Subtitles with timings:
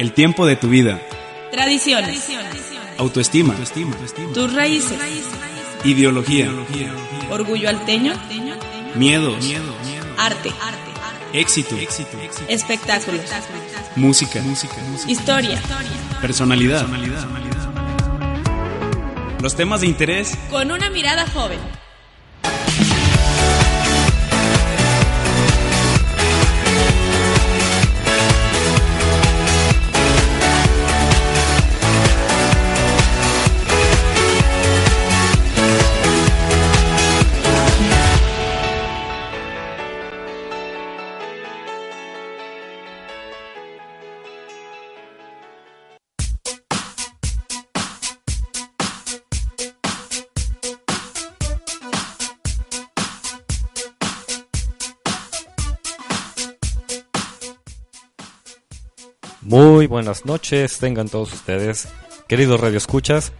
[0.00, 0.98] El tiempo de tu vida.
[1.52, 2.26] Tradiciones.
[2.96, 3.54] Autoestima.
[4.32, 4.98] Tus raíces.
[5.84, 6.50] Ideología.
[7.28, 8.14] Orgullo alteño.
[8.94, 9.36] Miedos.
[10.16, 10.52] Arte.
[11.34, 11.76] Éxito.
[12.48, 13.20] Espectáculos.
[13.94, 14.42] Música.
[15.06, 15.60] Historia.
[16.22, 16.86] Personalidad.
[19.42, 20.34] Los temas de interés.
[20.48, 21.58] Con una mirada joven.
[60.00, 61.86] Buenas noches, tengan todos ustedes,
[62.26, 63.32] queridos radioescuchas.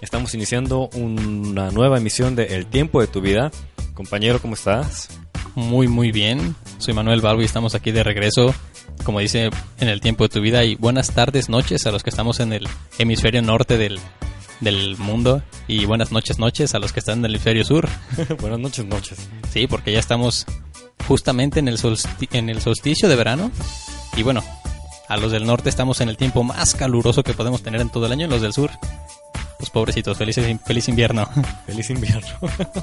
[0.00, 3.50] Estamos iniciando una nueva emisión de El tiempo de tu vida.
[3.92, 5.10] Compañero, ¿cómo estás?
[5.54, 6.56] Muy, muy bien.
[6.78, 8.54] Soy Manuel Balbo y estamos aquí de regreso,
[9.04, 10.64] como dice, en el tiempo de tu vida.
[10.64, 12.66] Y buenas tardes, noches a los que estamos en el
[12.98, 14.00] hemisferio norte del,
[14.60, 15.42] del mundo.
[15.66, 17.86] Y buenas noches, noches a los que están en el hemisferio sur.
[18.40, 19.18] buenas noches, noches.
[19.52, 20.46] Sí, porque ya estamos
[21.06, 23.50] justamente en el, solsti- en el solsticio de verano.
[24.16, 24.42] Y bueno,
[25.08, 28.06] a los del norte estamos en el tiempo más caluroso que podemos tener en todo
[28.06, 28.26] el año.
[28.26, 28.70] Y los del sur,
[29.58, 31.28] pues pobrecitos, felices, feliz invierno.
[31.66, 32.28] Feliz invierno.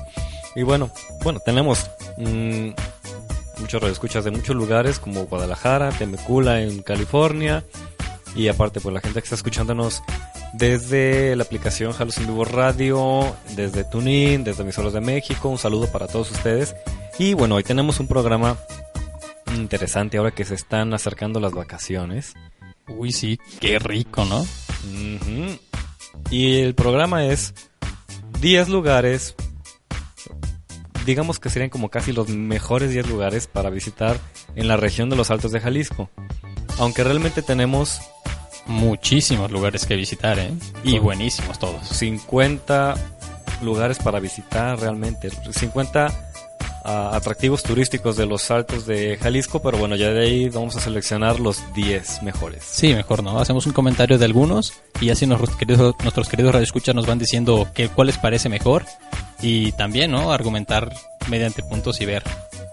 [0.55, 0.89] y bueno,
[1.23, 2.69] bueno, tenemos mm,
[3.59, 7.63] muchos radioescuchas de muchos lugares como Guadalajara, Temecula en California
[8.35, 10.03] y aparte pues la gente que está escuchándonos
[10.53, 15.87] desde la aplicación Jalos en Vivo Radio, desde TuneIn, desde Emisoras de México, un saludo
[15.87, 16.75] para todos ustedes.
[17.17, 18.57] Y bueno, hoy tenemos un programa
[19.55, 22.33] interesante ahora que se están acercando las vacaciones.
[22.87, 24.45] Uy, sí, qué rico, ¿no?
[26.29, 27.53] Y el programa es
[28.41, 29.35] 10 lugares,
[31.05, 34.19] digamos que serían como casi los mejores 10 lugares para visitar
[34.55, 36.09] en la región de los Altos de Jalisco.
[36.77, 38.01] Aunque realmente tenemos
[38.67, 40.51] Muchísimos lugares que visitar, ¿eh?
[40.83, 41.87] Y buenísimos todos.
[41.87, 42.95] 50
[43.61, 46.31] lugares para visitar realmente, 50
[46.85, 50.79] ah, atractivos turísticos de los Altos de Jalisco, pero bueno, ya de ahí vamos a
[50.79, 52.63] seleccionar los 10 mejores.
[52.63, 53.39] Sí, mejor no.
[53.39, 57.67] Hacemos un comentario de algunos y así nuestros queridos, nuestros queridos radioescuchas nos van diciendo
[57.73, 58.85] que, cuál les parece mejor
[59.41, 60.31] y también, ¿no?
[60.31, 60.93] Argumentar
[61.27, 62.23] mediante puntos y ver.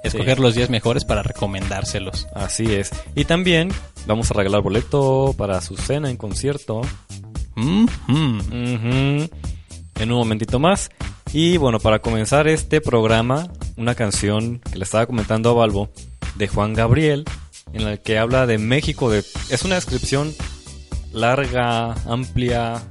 [0.02, 2.26] Escoger los 10 mejores para recomendárselos.
[2.34, 2.90] Así es.
[3.14, 3.70] Y también
[4.06, 6.82] vamos a regalar boleto para su cena en concierto.
[7.54, 8.38] Mm, mm.
[8.38, 9.30] Ujú.
[10.00, 10.90] En un momentito más.
[11.32, 15.90] Y bueno, para comenzar este programa, una canción que le estaba comentando a Balbo
[16.36, 17.24] de Juan Gabriel,
[17.72, 19.10] en la que habla de México.
[19.10, 20.34] De, es una descripción
[21.12, 22.82] larga, amplia,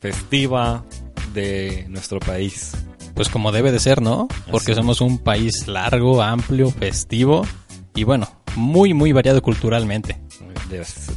[0.00, 0.84] festiva
[1.32, 2.72] de nuestro país.
[3.14, 4.28] Pues como debe de ser, ¿no?
[4.50, 4.80] Porque Así.
[4.80, 7.46] somos un país largo, amplio, festivo
[7.94, 10.20] y bueno, muy, muy variado culturalmente.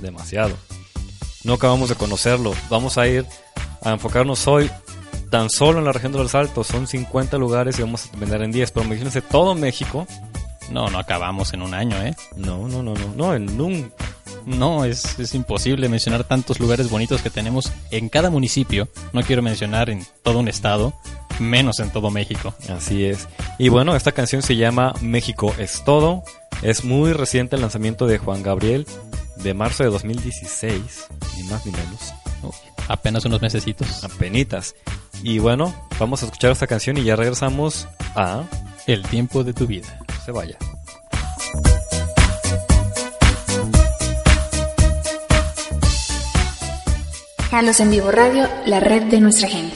[0.01, 0.55] Demasiado.
[1.43, 2.53] No acabamos de conocerlo.
[2.69, 3.25] Vamos a ir
[3.81, 4.69] a enfocarnos hoy
[5.30, 6.68] tan solo en la región de los Altos.
[6.68, 8.72] Son 50 lugares y vamos a vender en 10.
[8.72, 10.08] Pero imagínense todo México.
[10.69, 12.16] No, no acabamos en un año, ¿eh?
[12.36, 13.13] No, no, no, no.
[13.16, 13.91] No, en un...
[14.46, 18.88] No, es, es imposible mencionar tantos lugares bonitos que tenemos en cada municipio.
[19.13, 20.94] No quiero mencionar en todo un estado,
[21.40, 22.54] menos en todo México.
[22.69, 23.28] Así es.
[23.57, 26.24] Y bueno, esta canción se llama México es todo.
[26.62, 28.86] Es muy reciente el lanzamiento de Juan Gabriel
[29.38, 31.07] de marzo de 2016.
[31.38, 32.13] Ni más ni menos.
[32.87, 34.03] Apenas unos mesecitos.
[34.03, 34.75] Apenitas.
[35.23, 38.43] Y bueno, vamos a escuchar esta canción y ya regresamos a...
[38.87, 39.99] El tiempo de tu vida.
[40.23, 40.57] Se vaya.
[47.49, 49.75] Jalos en Vivo Radio, la red de nuestra gente.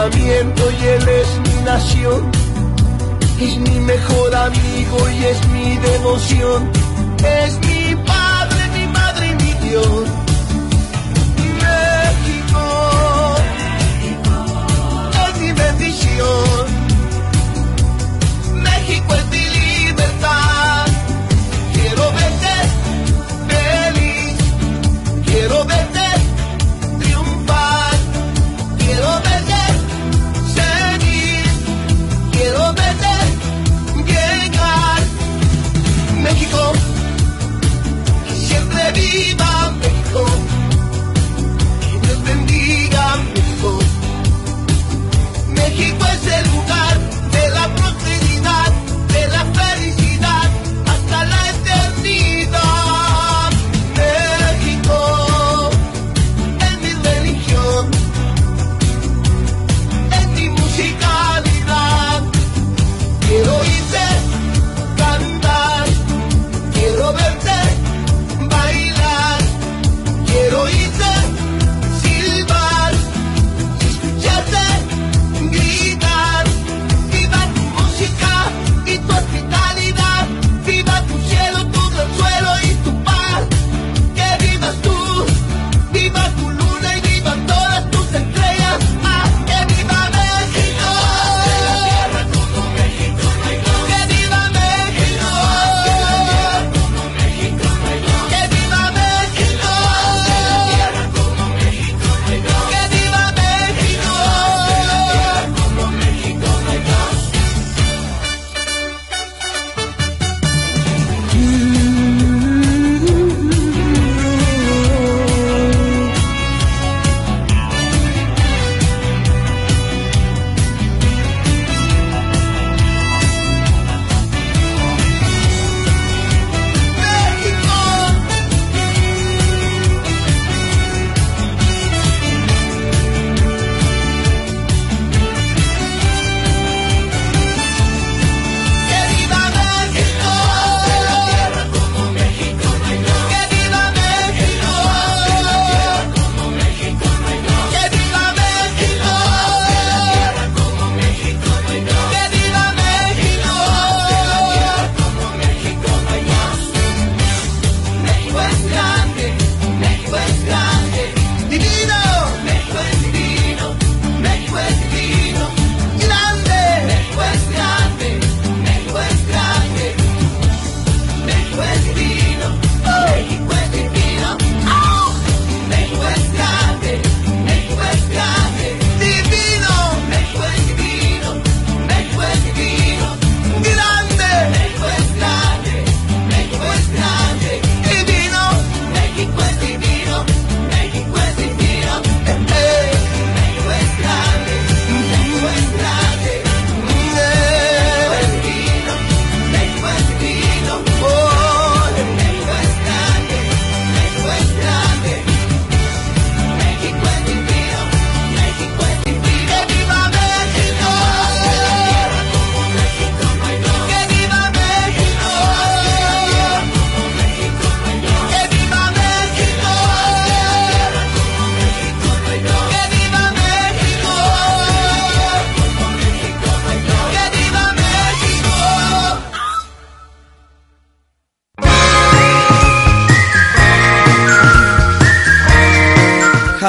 [0.00, 2.30] pensamiento y él es mi nación.
[3.40, 6.70] Es mi mejor amigo y es mi devoción.
[7.18, 9.99] Es mi padre, mi madre y mi Dios.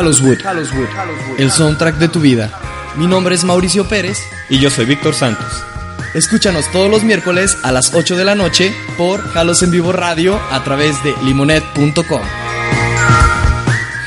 [0.02, 0.40] Hallowwood,
[1.38, 2.50] el soundtrack de tu vida.
[2.96, 4.18] Mi nombre es Mauricio Pérez.
[4.50, 5.64] Y yo soy Víctor Santos.
[6.16, 10.40] Escúchanos todos los miércoles a las 8 de la noche por Halos en Vivo Radio
[10.52, 12.22] a través de limonet.com.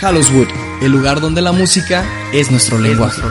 [0.00, 0.48] Hallowwood,
[0.82, 3.22] el lugar donde la música es nuestro lenguaje.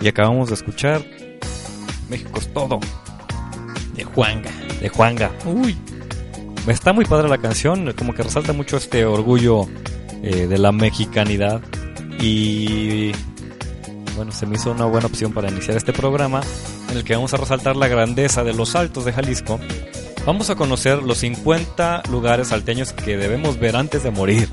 [0.00, 1.04] Y acabamos de escuchar
[2.08, 2.80] México es todo,
[3.94, 4.50] De Juanga.
[4.80, 5.30] de Juanga.
[5.44, 5.76] Uy.
[6.66, 9.66] Está muy padre la canción, como que resalta mucho este orgullo
[10.22, 11.62] eh, de la mexicanidad.
[12.20, 13.12] Y
[14.14, 16.42] bueno, se me hizo una buena opción para iniciar este programa
[16.90, 19.58] en el que vamos a resaltar la grandeza de los altos de Jalisco.
[20.30, 24.48] Vamos a conocer los 50 lugares salteños que debemos ver antes de morir.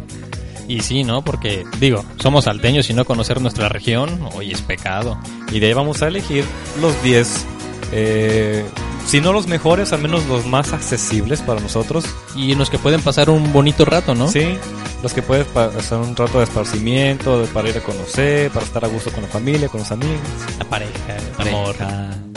[0.68, 1.24] Y sí, ¿no?
[1.24, 5.20] Porque, digo, somos salteños y no conocer nuestra región, hoy es pecado.
[5.52, 6.44] Y de ahí vamos a elegir
[6.82, 7.46] los 10,
[7.92, 8.66] eh,
[9.06, 12.06] si no los mejores, al menos los más accesibles para nosotros.
[12.36, 14.30] Y en los que pueden pasar un bonito rato, ¿no?
[14.32, 14.58] Sí,
[15.04, 18.84] los que puedes pasar un rato de esparcimiento, de- para ir a conocer, para estar
[18.84, 20.18] a gusto con la familia, con los amigos.
[20.58, 21.76] La pareja, el amor.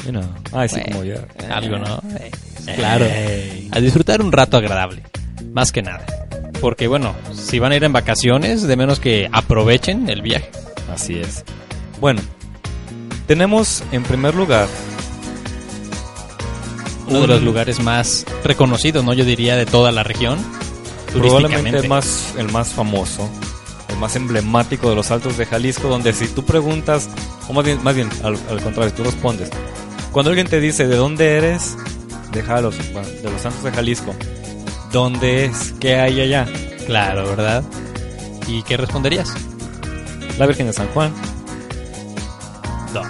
[0.05, 0.25] You know.
[0.53, 1.17] Ay, sí, como yo.
[1.53, 2.03] Algo, ¿no?
[2.19, 2.31] Eh,
[2.77, 3.07] Claro.
[3.73, 5.03] A disfrutar un rato agradable.
[5.53, 6.05] Más que nada.
[6.61, 10.51] Porque, bueno, si van a ir en vacaciones, de menos que aprovechen el viaje.
[10.93, 11.45] Así es.
[12.01, 12.21] Bueno,
[13.27, 14.69] tenemos en primer lugar
[17.09, 19.13] Uno de los lugares más reconocidos, ¿no?
[19.15, 20.39] Yo diría de toda la región.
[21.13, 23.29] probablemente el más, el más famoso,
[23.89, 27.09] el más emblemático de los altos de Jalisco, donde si tú preguntas,
[27.49, 29.51] o más bien, más bien al, al contrario, tú respondes.
[30.13, 31.77] Cuando alguien te dice de dónde eres,
[32.33, 34.15] de Jalos, bueno, de los Santos de Jalisco,
[34.93, 35.73] ¿dónde es?
[35.81, 36.47] ¿Qué hay allá?
[36.87, 37.63] Claro, ¿verdad?
[38.49, 39.33] ¿Y qué responderías?
[40.39, 41.13] La Virgen de San Juan.
[42.93, 43.03] No.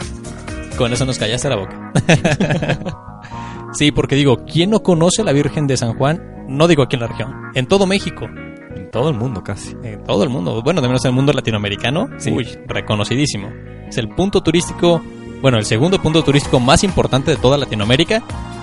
[0.76, 1.92] Con eso nos callaste la boca.
[3.72, 6.44] sí, porque digo, ¿quién no conoce a la Virgen de San Juan?
[6.48, 8.26] No digo aquí en la región, en todo México,
[8.74, 9.74] En todo el mundo casi.
[9.82, 10.60] en todo el mundo.
[10.62, 12.08] Bueno, de menos en el mundo latinoamericano.
[12.18, 12.30] Sí.
[12.30, 13.48] Uy, reconocidísimo.
[13.88, 15.00] Es el punto turístico,
[15.40, 18.22] bueno, el segundo punto turístico más importante de toda Latinoamérica,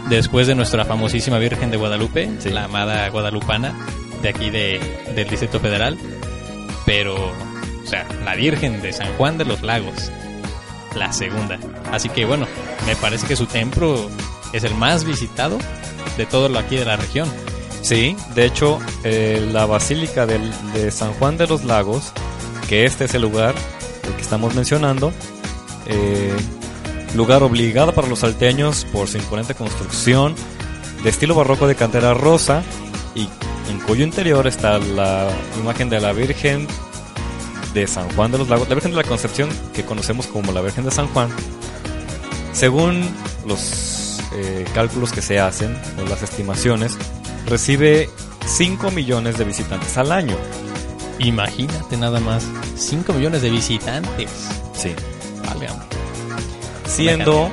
[0.10, 2.50] después de nuestra famosísima Virgen de Guadalupe, Sí.
[2.50, 3.74] la amada guadalupana,
[4.22, 4.79] de aquí de,
[5.15, 5.98] del Distrito Federal.
[6.86, 10.12] Pero, o sea, la Virgen de San Juan de los Lagos,
[10.96, 11.60] la segunda.
[11.91, 12.48] Así que bueno,
[12.86, 14.10] me parece que su templo
[14.53, 15.57] es el más visitado
[16.17, 17.27] de todo lo aquí de la región.
[17.81, 22.12] Sí, de hecho, eh, la Basílica del- de San Juan de los Lagos,
[22.67, 23.53] que este es el lugar
[24.07, 25.12] el que estamos mencionando,
[25.88, 26.34] eh,
[27.15, 30.35] lugar obligado para los salteños por su imponente construcción,
[31.03, 32.63] de estilo barroco de cantera rosa,
[33.15, 33.29] y
[33.69, 36.67] en cuyo interior está la imagen de la Virgen
[37.73, 40.61] de San Juan de los Lagos, la Virgen de la Concepción, que conocemos como la
[40.61, 41.29] Virgen de San Juan.
[42.53, 43.03] Según
[43.45, 46.97] los eh, cálculos que se hacen, o las estimaciones,
[47.45, 48.09] recibe
[48.45, 50.35] 5 millones de visitantes al año.
[51.19, 52.45] Imagínate nada más,
[52.75, 54.29] 5 millones de visitantes.
[54.73, 54.93] Sí.
[55.45, 55.96] Válgame.
[56.88, 57.51] Siendo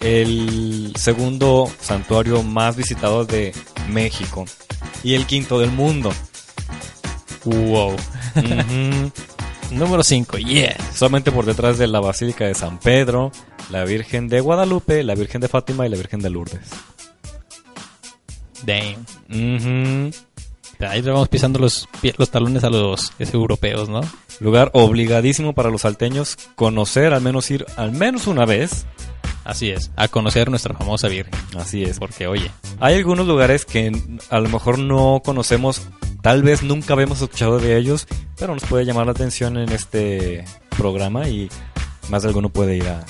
[0.00, 3.52] el segundo santuario más visitado de
[3.88, 4.44] México
[5.02, 6.12] y el quinto del mundo.
[7.44, 7.96] Wow.
[9.70, 10.76] Número 5, yeah.
[10.92, 13.32] Solamente por detrás de la Basílica de San Pedro,
[13.70, 16.68] la Virgen de Guadalupe, la Virgen de Fátima y la Virgen de Lourdes.
[18.64, 20.12] Damn.
[20.80, 24.00] Ahí le vamos pisando los, los talones a los europeos, ¿no?
[24.40, 28.86] Lugar obligadísimo para los salteños conocer, al menos ir al menos una vez.
[29.44, 31.32] Así es, a conocer nuestra famosa Virgen.
[31.56, 32.00] Así es.
[32.00, 33.92] Porque, oye, Hay algunos lugares que
[34.28, 35.82] a lo mejor no conocemos,
[36.20, 40.44] tal vez nunca habíamos escuchado de ellos, pero nos puede llamar la atención en este
[40.76, 41.48] programa y
[42.10, 43.04] más de alguno puede ir a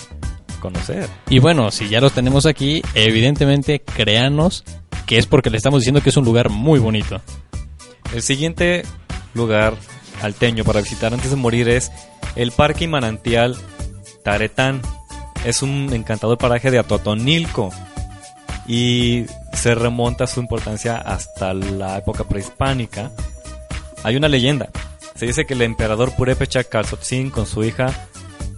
[0.61, 1.09] conocer.
[1.31, 4.65] Y bueno, si ya los tenemos aquí, evidentemente créanos
[5.07, 7.21] que es porque le estamos diciendo que es un lugar muy bonito.
[8.13, 8.83] El siguiente
[9.35, 9.75] lugar
[10.23, 11.91] alteño para visitar antes de morir es
[12.35, 13.57] el Parque y Manantial
[14.25, 14.83] Taretán.
[15.45, 17.71] Es un encantador paraje de Atotonilco
[18.67, 23.11] y se remonta su importancia hasta la época prehispánica.
[24.03, 24.71] Hay una leyenda.
[25.15, 28.09] Se dice que el emperador Purépecha Calzotzin con su hija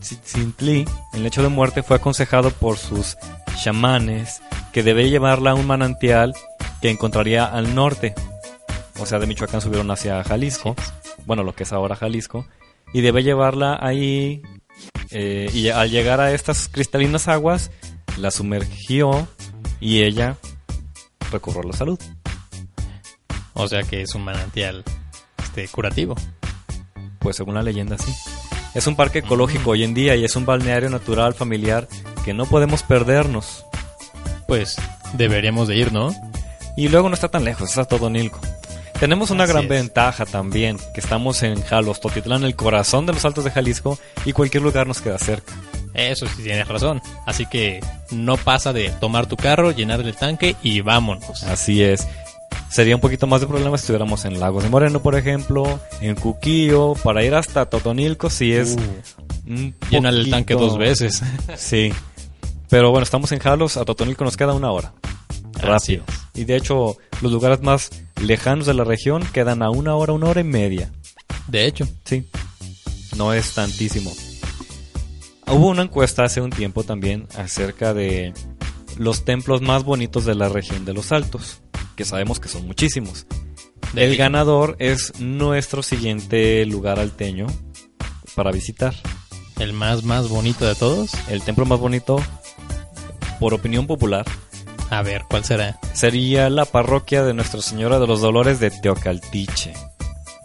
[0.01, 3.17] Tzitzintli en lecho de muerte fue aconsejado por sus
[3.63, 4.41] chamanes
[4.73, 6.35] que debe llevarla a un manantial
[6.81, 8.15] que encontraría al norte.
[9.01, 10.75] O sea, de Michoacán subieron hacia Jalisco,
[11.27, 12.47] bueno, lo que es ahora Jalisco,
[12.93, 14.43] y debe llevarla ahí.
[15.11, 17.71] eh, y al llegar a estas cristalinas aguas,
[18.19, 19.29] la sumergió
[19.81, 20.37] y ella
[21.31, 21.99] recobró la salud.
[23.55, 24.85] O sea que es un manantial
[25.43, 26.15] este, curativo.
[27.19, 28.13] Pues según la leyenda sí.
[28.75, 31.89] Es un parque ecológico hoy en día y es un balneario natural familiar
[32.25, 33.65] que no podemos perdernos.
[34.47, 34.77] Pues
[35.15, 36.11] deberíamos de ir, ¿no?
[36.77, 38.41] Y luego no está tan lejos, está todo Nilco.
[39.01, 39.69] Tenemos una Así gran es.
[39.71, 44.33] ventaja también, que estamos en Jalos, Totitlán, el corazón de los Altos de Jalisco, y
[44.33, 45.53] cualquier lugar nos queda cerca.
[45.95, 47.01] Eso sí tienes razón.
[47.27, 47.81] Así que
[48.11, 51.45] no pasa de tomar tu carro, llenar el tanque y vámonos.
[51.45, 52.07] Así es.
[52.71, 56.15] Sería un poquito más de problema si estuviéramos en Lagos de Moreno, por ejemplo, en
[56.17, 58.77] Cuquillo, para ir hasta Totonilco si es
[59.91, 61.23] Llenar el tanque dos veces.
[61.57, 61.93] Sí.
[62.69, 64.93] Pero bueno, estamos en Jalos, a Totonilco nos queda una hora.
[65.55, 66.05] Rápido.
[66.35, 70.29] Y de hecho, los lugares más lejanos de la región quedan a una hora, una
[70.29, 70.91] hora y media.
[71.47, 72.27] De hecho, Sí.
[73.17, 74.13] No es tantísimo.
[75.47, 78.33] Hubo una encuesta hace un tiempo también acerca de
[78.97, 81.63] los templos más bonitos de la región de los Altos,
[81.97, 83.27] que sabemos que son muchísimos.
[83.95, 87.47] De El ganador es nuestro siguiente lugar alteño
[88.35, 88.95] para visitar.
[89.59, 91.11] el más más bonito de todos.
[91.29, 92.23] El templo más bonito,
[93.41, 94.27] por opinión popular,
[94.90, 95.79] A ver, ¿cuál será?
[95.92, 99.74] sería la parroquia de Nuestra Señora de los Dolores de Teocaltiche.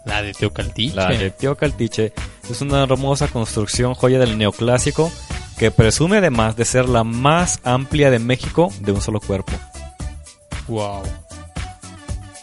[0.04, 0.94] La de Teocaltiche.
[0.94, 2.12] La de Teocaltiche
[2.50, 5.10] es una hermosa construcción joya del neoclásico
[5.58, 9.52] que presume además de ser la más amplia de México de un solo cuerpo.
[10.68, 11.02] Wow.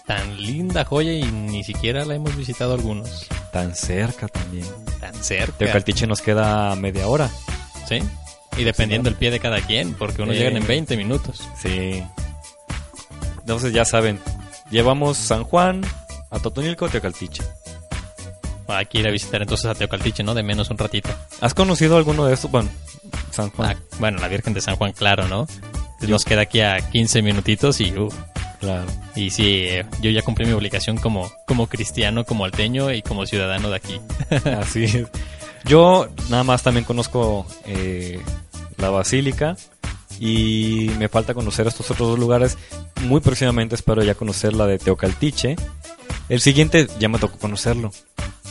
[0.08, 3.28] Tan linda joya y ni siquiera la hemos visitado algunos.
[3.54, 4.66] Tan cerca también.
[5.00, 5.58] Tan cerca.
[5.58, 7.30] Teocaltiche nos queda media hora.
[7.88, 8.00] Sí.
[8.58, 10.40] Y dependiendo el pie de cada quien, porque unos Eh.
[10.40, 11.48] llegan en 20 minutos.
[11.62, 12.04] Sí.
[13.40, 14.20] Entonces ya saben,
[14.70, 15.82] llevamos San Juan
[16.30, 17.44] a Totonilco, Teocaltiche.
[18.68, 20.34] Hay que ir a visitar entonces a Teocaltiche, ¿no?
[20.34, 21.10] De menos un ratito.
[21.42, 22.50] ¿Has conocido alguno de estos?
[22.52, 22.70] Bueno,
[23.32, 23.72] San Juan.
[23.78, 25.46] Ah, bueno, la Virgen de San Juan, claro, ¿no?
[26.08, 27.92] Nos queda aquí a 15 minutitos y...
[27.98, 28.10] uh,
[28.60, 28.86] Claro.
[29.16, 33.26] y sí, eh, yo ya cumplí mi obligación como, como cristiano, como alteño y como
[33.26, 34.00] ciudadano de aquí.
[34.60, 35.08] Así es.
[35.66, 38.20] Yo nada más también conozco eh,
[38.78, 39.56] la basílica
[40.20, 42.58] y me falta conocer estos otros dos lugares.
[43.04, 45.56] Muy próximamente espero ya conocer la de Teocaltiche.
[46.30, 47.92] El siguiente ya me tocó conocerlo.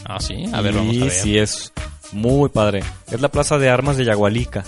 [0.04, 1.10] Ah, sí, a ver, vamos a Y ver.
[1.10, 1.72] sí es
[2.12, 2.82] muy padre.
[3.10, 4.64] Es la Plaza de Armas de Yagualica.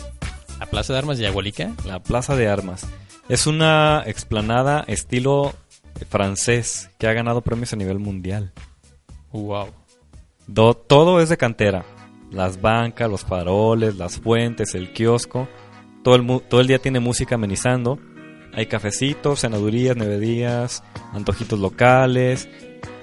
[0.61, 1.73] ¿La Plaza de Armas de Yagualica?
[1.85, 2.87] La Plaza de Armas.
[3.29, 5.55] Es una explanada estilo
[6.09, 8.53] francés que ha ganado premios a nivel mundial.
[9.33, 9.69] Wow.
[10.47, 11.85] Do- todo es de cantera.
[12.33, 15.49] Las bancas, los faroles, las fuentes, el kiosco.
[16.03, 17.99] Todo el, todo el día tiene música amenizando.
[18.55, 22.49] Hay cafecitos, cenadurías, nevedías, antojitos locales.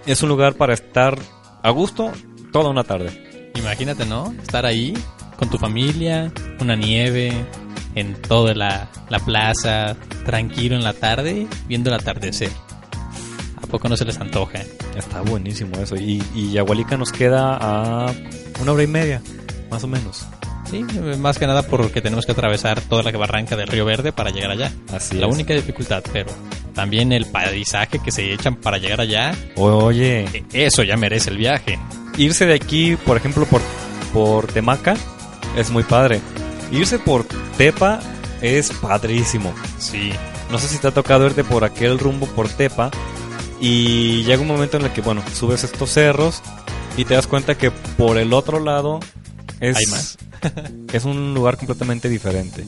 [0.06, 1.18] Es un lugar para estar
[1.64, 2.12] a gusto
[2.52, 3.52] toda una tarde.
[3.56, 4.34] Imagínate, ¿no?
[4.42, 4.94] Estar ahí
[5.38, 7.32] con tu familia, una nieve,
[7.96, 12.52] en toda la, la plaza, tranquilo en la tarde, viendo el atardecer.
[13.70, 14.60] ¿A poco no se les antoja?
[14.98, 15.96] Está buenísimo eso.
[15.96, 18.12] Y, y Yagualica nos queda a
[18.62, 19.22] una hora y media,
[19.70, 20.26] más o menos.
[20.72, 20.84] Sí,
[21.20, 24.50] más que nada porque tenemos que atravesar toda la barranca del Río Verde para llegar
[24.52, 24.72] allá.
[24.92, 25.34] Así la es.
[25.34, 26.32] única dificultad, pero
[26.74, 31.78] también el paisaje que se echan para llegar allá, Oye, eso ya merece el viaje.
[32.18, 33.62] irse de aquí, por ejemplo, por,
[34.14, 34.96] por Temaca,
[35.56, 36.22] es muy padre.
[36.72, 37.24] Irse por
[37.58, 38.00] Tepa
[38.42, 39.54] es padrísimo.
[39.78, 40.12] Sí,
[40.52, 42.90] No sé si te ha tocado irte por aquel rumbo por Tepa
[43.60, 46.42] y llega un momento en el que, bueno, subes estos cerros
[46.98, 49.00] y te das cuenta que por el otro lado
[49.60, 50.18] es, Hay más.
[50.94, 52.66] es un lugar completamente diferente.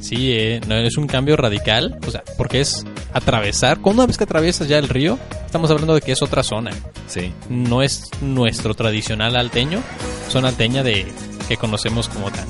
[0.00, 4.18] sí, eh, no, es un cambio radical, o sea, porque es atravesar, cuando una vez
[4.18, 6.72] que atraviesas ya el río, estamos hablando de que es otra zona.
[7.06, 7.32] Sí.
[7.48, 9.82] no es nuestro tradicional alteño,
[10.28, 11.06] zona alteña de
[11.48, 12.46] que conocemos como tan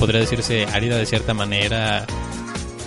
[0.00, 2.06] podría decirse árida de cierta manera.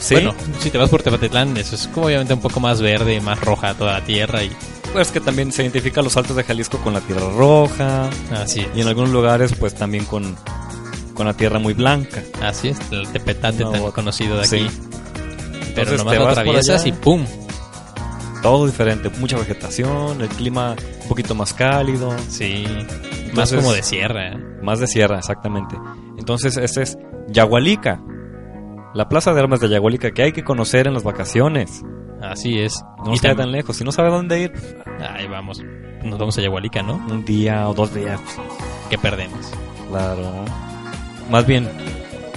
[0.04, 3.22] Sí, Bueno, si te vas por Tepatitlán, eso es como obviamente un poco más verde,
[3.22, 4.52] más roja toda la tierra y
[4.92, 8.82] pues que también se identifica los altos de Jalisco con la tierra roja así y
[8.82, 10.36] en algunos lugares pues también con,
[11.14, 12.22] con la tierra muy blanca.
[12.42, 14.56] así es, el tepetate No, tan conocido de Sí.
[14.68, 14.78] aquí.
[15.74, 17.26] Pero Entonces nomás te lo atraviesas y ¡pum!
[18.42, 22.66] Todo diferente, mucha vegetación, el clima un poquito más cálido, Sí,
[23.34, 24.34] más como de sierra.
[24.34, 24.38] ¿eh?
[24.62, 25.76] más de sierra, exactamente.
[26.18, 26.98] Entonces, este es
[27.30, 28.02] Yagualica,
[28.94, 31.82] la plaza de armas de Yagualica que hay que conocer en las vacaciones.
[32.22, 32.84] Así es.
[33.06, 33.76] No tam- tan lejos.
[33.78, 34.54] Si no sabe dónde ir,
[35.02, 35.62] Ahí vamos.
[36.04, 36.96] Nos vamos a Yagualica, ¿no?
[36.96, 38.20] un día o dos días,
[38.90, 39.52] ¿Qué perdemos?
[39.90, 40.46] claro.
[41.30, 41.70] Más bien,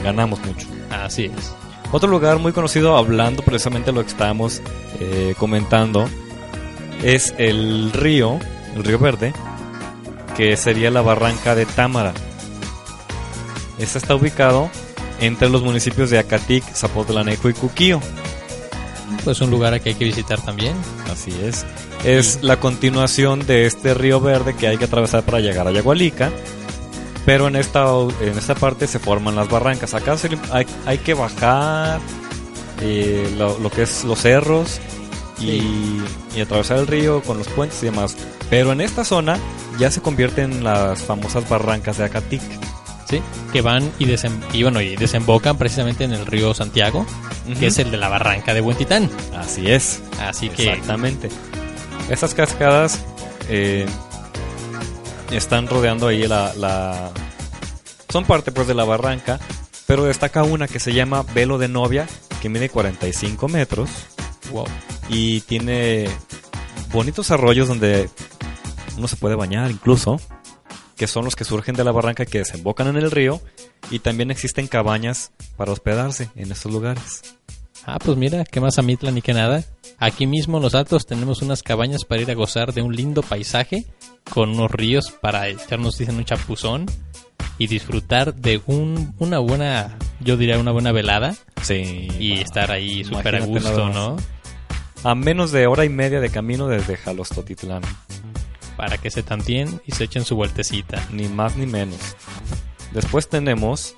[0.03, 0.69] ganamos mucho.
[0.91, 1.55] Así es.
[1.93, 4.61] Otro lugar muy conocido, hablando precisamente de lo que estábamos
[5.01, 6.07] eh, comentando,
[7.03, 8.39] es el río,
[8.75, 9.33] el río Verde,
[10.37, 12.13] que sería la barranca de Támara.
[13.79, 14.71] Este está ubicado
[15.21, 18.01] entre los municipios de Acatic, Zapotlanejo y Cuquío.
[19.25, 20.75] pues un lugar que hay que visitar también.
[21.13, 21.65] Así es.
[22.05, 26.31] Es la continuación de este río verde que hay que atravesar para llegar a Yagualica.
[27.25, 27.85] Pero en esta,
[28.21, 29.95] en esta parte se forman las barrancas.
[29.95, 31.99] Acá se- hay, hay que bajar
[32.81, 34.79] eh, lo, lo que es los cerros
[35.41, 36.01] y,
[36.37, 38.17] y atravesar el río con los puentes y demás.
[38.49, 39.39] Pero en esta zona
[39.79, 42.43] ya se convierten en las famosas barrancas de Acatic.
[43.09, 47.07] Sí, que van y, desem- y, bueno, y desembocan precisamente en el río Santiago,
[47.59, 49.09] que es el de la barranca de Buen Titán.
[49.37, 50.03] Así es.
[50.21, 51.29] Así que Exactamente.
[52.11, 53.01] Estas cascadas
[53.49, 53.87] eh,
[55.31, 57.11] están rodeando ahí la, la-
[58.09, 59.39] Son parte pues de la barranca,
[59.87, 62.07] pero destaca una que se llama Velo de Novia,
[62.43, 63.89] que mide 45 metros
[64.53, 64.67] wow,
[65.09, 66.09] y tiene
[66.93, 68.09] bonitos arroyos donde
[68.97, 70.21] uno se puede bañar incluso,
[70.97, 73.41] que son los que surgen de la barranca y que desembocan en el río,
[73.91, 77.23] y también existen cabañas para hospedarse en estos lugares.
[77.85, 79.63] Ah, pues mira, qué más Amitla ni que nada.
[79.99, 83.23] Aquí mismo en Los Altos tenemos unas cabañas para ir a gozar de un lindo
[83.23, 83.85] paisaje,
[84.29, 86.87] con unos ríos para echarnos, dicen, un chapuzón
[87.59, 92.09] y disfrutar de un, una buena, yo diría una buena velada Sí.
[92.19, 93.89] y estar ahí súper a gusto.
[93.89, 94.17] ¿no?
[95.05, 97.83] A menos de hora y media de camino desde Jalostotitlán.
[98.77, 101.03] Para que se tantien y se echen su vueltecita.
[101.11, 101.99] Ni más ni menos.
[102.93, 103.97] Después tenemos...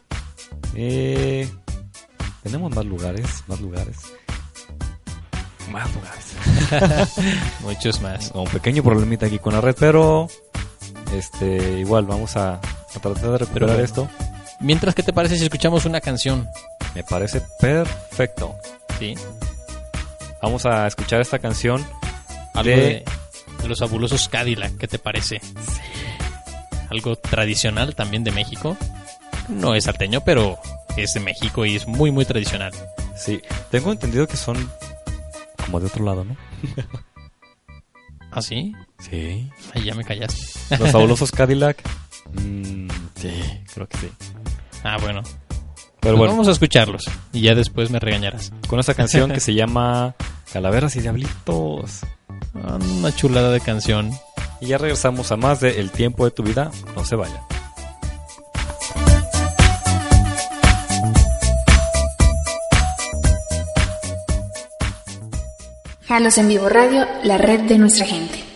[0.75, 1.49] eh,
[2.43, 3.97] tenemos más lugares, más lugares.
[5.71, 7.11] Más lugares.
[7.61, 8.31] Muchos más.
[8.35, 10.29] Un pequeño problemita aquí con la red, pero...
[11.13, 14.09] Este, igual vamos a, a tratar de recuperar esto.
[14.61, 16.47] Mientras, ¿qué te parece si escuchamos una canción?
[16.95, 18.55] Me parece perfecto.
[18.99, 19.15] Sí,
[20.43, 21.85] Vamos a escuchar esta canción
[22.55, 23.05] algo de- de,
[23.69, 25.41] de los fabulosos Cadillac, ¿qué te parece?
[26.89, 28.77] Algo tradicional también de México.
[29.49, 30.59] No es salteño, pero
[30.97, 32.73] es de México y es muy, muy tradicional.
[33.15, 34.57] Sí, tengo entendido que son
[35.67, 36.35] como de otro lado, ¿no?
[38.31, 38.73] ¿Ah, sí?
[38.99, 39.51] Sí.
[39.75, 40.77] Ay, ya me callaste.
[40.79, 41.77] Los fabulosos Cadillac.
[42.33, 43.31] Mm, sí,
[43.75, 44.09] creo que sí.
[44.83, 45.23] Ah, bueno.
[45.23, 45.37] Pero
[46.01, 48.53] Pues bueno, Vamos a escucharlos y ya después me regañarás.
[48.67, 50.15] con esta canción que se llama
[50.53, 52.01] Calaveras y Diablitos.
[52.55, 54.11] Ah, Una chulada de canción.
[54.61, 56.71] Y ya regresamos a más de El tiempo de tu vida.
[56.97, 57.43] No se vaya.
[66.07, 68.48] Jalos en Vivo Radio, la red de nuestra gente.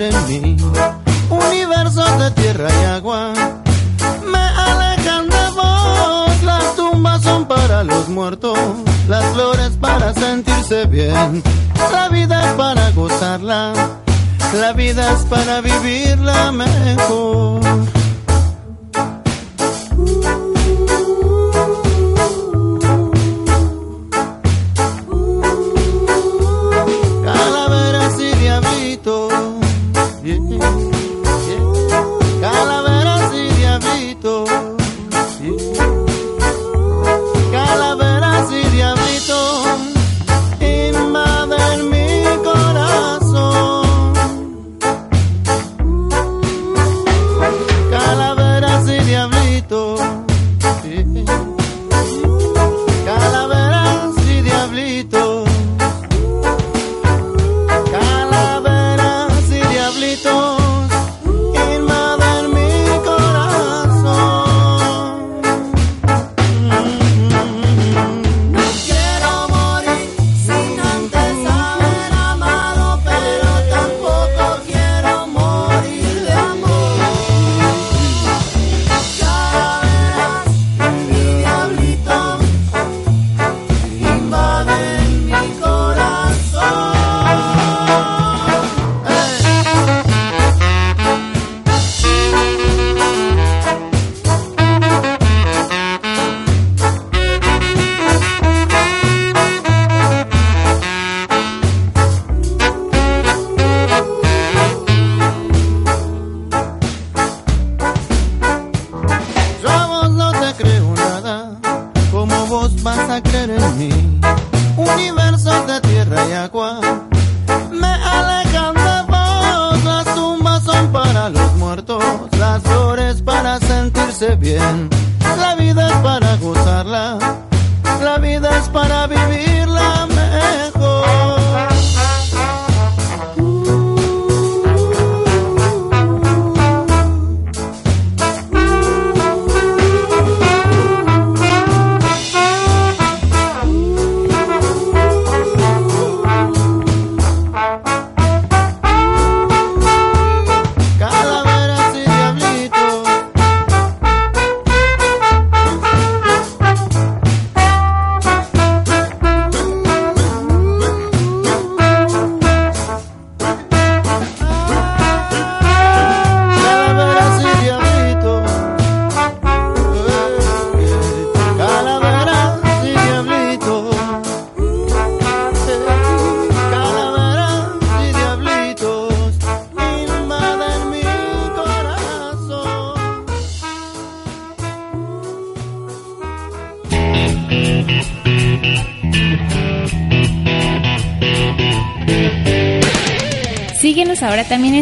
[0.00, 0.56] En mí.
[1.28, 3.32] Universos de tierra y agua
[4.24, 6.42] me alejan de vos.
[6.44, 8.58] Las tumbas son para los muertos,
[9.08, 11.42] las flores para sentirse bien.
[11.90, 13.74] La vida es para gozarla,
[14.58, 17.60] la vida es para vivirla mejor.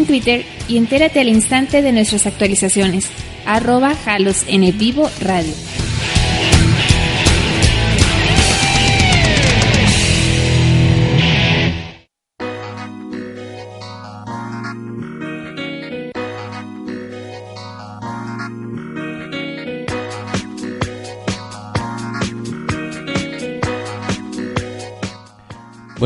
[0.00, 3.06] En Twitter y entérate al instante de nuestras actualizaciones.
[3.46, 5.52] Arroba Jalos en el Vivo Radio.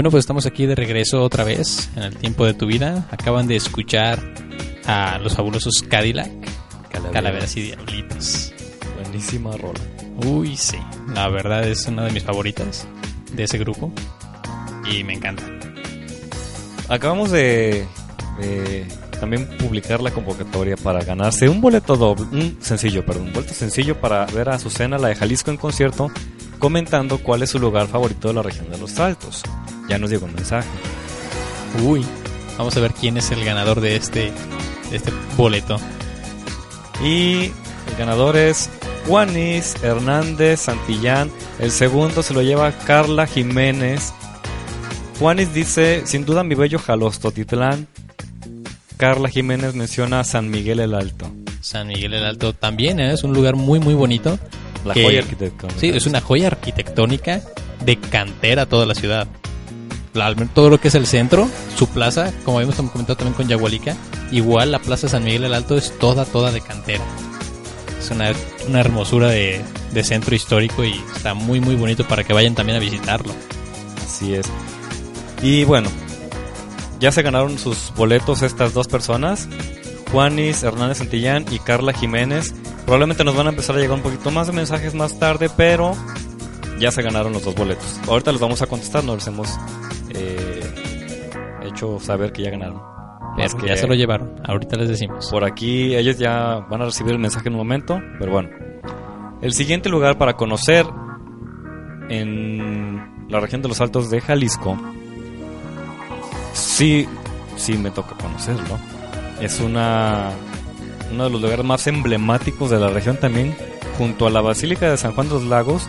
[0.04, 3.08] Bueno, pues estamos aquí de regreso otra vez en el tiempo de tu vida.
[3.10, 4.22] Acaban de escuchar
[4.84, 6.30] a los fabulosos Cadillac,
[7.10, 8.52] Calaveras, y Diablitos.
[9.02, 9.80] Buenísima rola.
[10.26, 10.76] Uy, sí.
[11.14, 12.86] La verdad es una de mis favoritas
[13.32, 13.94] de ese grupo.
[14.92, 15.42] Y me encanta.
[16.90, 17.86] Acabamos de,
[18.40, 18.86] de
[19.18, 23.98] también publicar la convocatoria para ganarse un boleto doble, un sencillo, perdón, un boleto sencillo
[23.98, 26.10] para ver a Azucena, la de Jalisco en concierto,
[26.58, 29.44] comentando cuál es su lugar favorito de la región de los Altos.
[29.88, 30.68] Ya nos llegó un mensaje.
[31.82, 32.04] Uy,
[32.56, 34.32] vamos a ver quién es el ganador de este,
[34.90, 35.76] de este boleto.
[37.02, 38.70] Y el ganador es
[39.06, 41.30] Juanis Hernández Santillán.
[41.58, 44.12] El segundo se lo lleva Carla Jiménez.
[45.18, 47.86] Juanis dice, sin duda mi bello Jalostotitlán.
[48.96, 51.30] Carla Jiménez menciona San Miguel el Alto.
[51.60, 53.12] San Miguel el Alto también ¿eh?
[53.12, 54.38] es un lugar muy muy bonito.
[54.84, 55.80] La que- joya arquitectónica.
[55.80, 57.40] Sí, es una joya arquitectónica
[57.84, 59.26] de cantera toda la ciudad.
[60.54, 63.96] Todo lo que es el centro, su plaza, como habíamos comentado también con Yagualica,
[64.30, 67.02] igual la plaza San Miguel el Alto es toda, toda de cantera.
[67.98, 68.30] Es una,
[68.68, 69.60] una hermosura de,
[69.92, 73.32] de centro histórico y está muy, muy bonito para que vayan también a visitarlo.
[74.04, 74.46] Así es.
[75.42, 75.88] Y bueno,
[77.00, 79.48] ya se ganaron sus boletos estas dos personas.
[80.12, 82.54] Juanis Hernández Santillán y Carla Jiménez.
[82.84, 85.96] Probablemente nos van a empezar a llegar un poquito más de mensajes más tarde, pero
[86.78, 87.98] ya se ganaron los dos boletos.
[88.06, 89.48] Ahorita los vamos a contestar, no les hemos
[91.74, 92.80] hecho saber que ya ganaron.
[93.36, 95.28] Pero que ya se lo llevaron, ahorita les decimos.
[95.30, 98.48] por aquí ellos ya van a recibir el mensaje en un momento, pero bueno.
[99.42, 100.86] El siguiente lugar para conocer
[102.08, 104.78] en la región de los Altos de Jalisco,
[106.52, 107.08] sí,
[107.56, 108.78] sí me toca conocerlo.
[109.40, 110.30] Es una
[111.10, 113.56] uno de los lugares más emblemáticos de la región también,
[113.98, 115.88] junto a la Basílica de San Juan de los Lagos,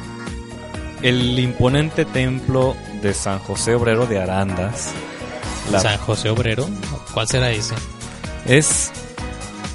[1.02, 4.94] el imponente templo de San José Obrero de Arandas.
[5.72, 6.68] La- San José Obrero,
[7.14, 7.74] ¿cuál será ese?
[8.46, 8.92] es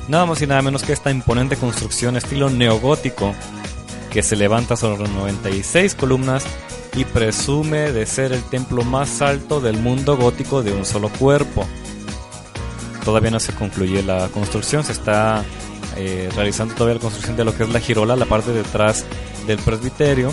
[0.09, 3.35] nada más y nada menos que esta imponente construcción estilo neogótico
[4.11, 6.45] que se levanta sobre 96 columnas
[6.95, 11.65] y presume de ser el templo más alto del mundo gótico de un solo cuerpo.
[13.05, 15.45] Todavía no se concluye la construcción, se está
[15.97, 19.05] eh, realizando todavía la construcción de lo que es la girola, la parte detrás
[19.47, 20.33] del presbiterio.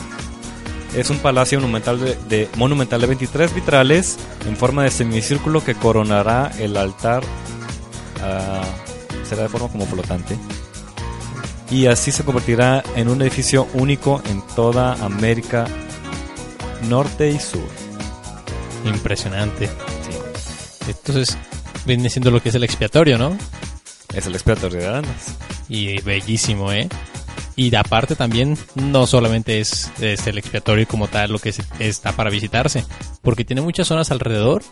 [0.96, 5.76] Es un palacio monumental de, de- monumental de 23 vitrales en forma de semicírculo que
[5.76, 7.24] coronará el altar
[8.24, 8.64] ah,
[9.28, 10.38] será de forma como flotante.
[11.70, 15.66] Y así se convertirá en un edificio único en toda América
[16.88, 17.68] Norte y Sur.
[18.86, 19.70] Impresionante.
[20.88, 21.38] Entonces,
[21.86, 23.38] viene siendo lo que es el expiatorio, ¿no?
[24.14, 25.36] Es el expiatorio de Arandas.
[25.68, 26.88] Y bellísimo, ¿eh?
[27.56, 32.12] Y de aparte también, no solamente es, es el expiatorio como tal lo que está
[32.16, 32.86] para visitarse,
[33.22, 34.64] porque tiene muchas zonas alrededor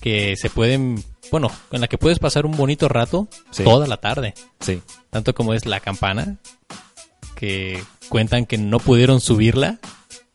[0.00, 3.62] que se pueden, bueno, en la que puedes pasar un bonito rato Sí.
[3.64, 4.34] toda la tarde.
[4.60, 4.82] Sí.
[5.10, 6.36] Tanto como es la campana,
[7.36, 9.78] que cuentan que no pudieron subirla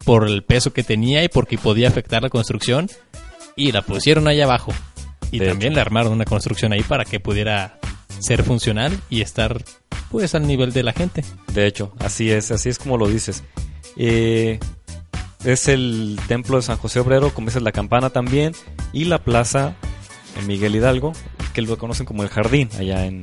[0.05, 2.89] por el peso que tenía y porque podía afectar la construcción,
[3.55, 4.73] y la pusieron ahí abajo.
[5.31, 7.79] Y De también le armaron una construcción ahí para que pudiera
[8.19, 9.63] ser funcional y estar
[10.11, 11.23] pues al nivel de la gente.
[11.53, 13.43] De hecho, así es, así es como lo dices.
[13.97, 14.59] Eh,
[15.43, 18.53] es el templo de San José Obrero, como dices, la campana también,
[18.93, 19.75] y la plaza
[20.39, 21.13] en Miguel Hidalgo,
[21.53, 23.21] que lo conocen como el jardín, allá en,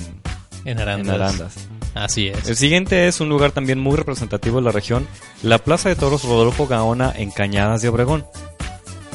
[0.65, 1.09] En Arandas.
[1.09, 1.55] en Arandas.
[1.95, 2.49] Así es.
[2.49, 5.07] El siguiente es un lugar también muy representativo de la región,
[5.43, 8.25] la Plaza de Toros Rodolfo Gaona en Cañadas de Obregón.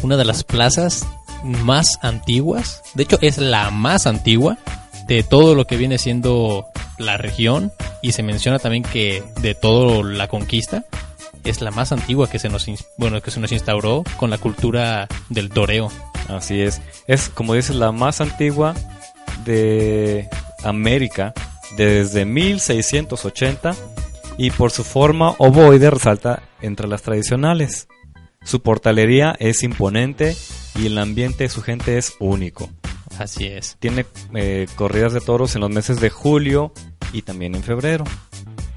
[0.04, 1.08] Una de las plazas
[1.44, 4.58] más antiguas, de hecho es la más antigua
[5.08, 6.68] de todo lo que viene siendo
[6.98, 10.86] la región y se menciona también que de todo la conquista
[11.44, 12.68] es la más antigua que se nos
[12.98, 15.90] bueno que se nos instauró con la cultura del toreo.
[16.28, 16.82] Así es.
[17.08, 18.76] Es, como dices, la más antigua
[19.46, 20.30] de
[20.64, 21.34] América
[21.78, 23.76] desde 1680
[24.38, 27.88] y por su forma ovoide resalta entre las tradicionales.
[28.44, 30.36] Su portalería es imponente
[30.76, 32.70] y el ambiente de su gente es único.
[33.20, 33.78] Así es.
[33.80, 34.06] Tiene
[34.36, 36.72] eh, corridas de toros en los meses de julio
[37.14, 38.04] y también en febrero.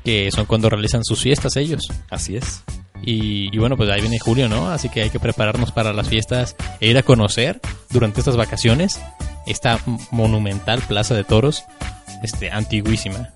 [0.04, 1.92] Que son cuando realizan sus fiestas ellos.
[2.10, 2.62] Así es.
[3.02, 4.70] Y, y bueno, pues ahí viene julio, ¿no?
[4.70, 7.60] Así que hay que prepararnos para las fiestas e ir a conocer
[7.90, 9.00] durante estas vacaciones
[9.46, 9.78] esta
[10.10, 11.64] monumental plaza de toros,
[12.22, 13.30] este, antiguísima.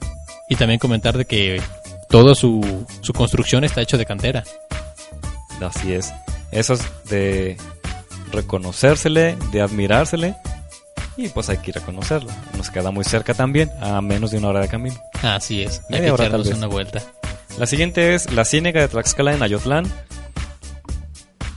[0.48, 1.62] Y también comentar de que
[2.08, 4.44] toda su, su construcción está hecha de cantera.
[5.60, 6.12] Así es.
[6.52, 7.56] Eso es de
[8.30, 10.36] reconocérsele, de admirársele.
[11.16, 12.30] Y pues hay que ir a conocerlo.
[12.56, 14.96] Nos queda muy cerca también, a menos de una hora de camino.
[15.22, 15.80] Así es.
[15.90, 17.02] Hay Media que hora, echarnos una vuelta.
[17.58, 19.86] La siguiente es la Ciénega de Tlaxcala en Ayotlán.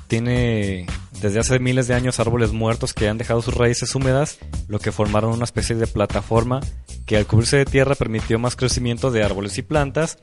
[0.08, 0.86] Tiene
[1.22, 4.38] desde hace miles de años árboles muertos que han dejado sus raíces húmedas,
[4.68, 6.62] lo que formaron una especie de plataforma
[7.08, 10.20] que al cubrirse de tierra permitió más crecimiento de árboles y plantas,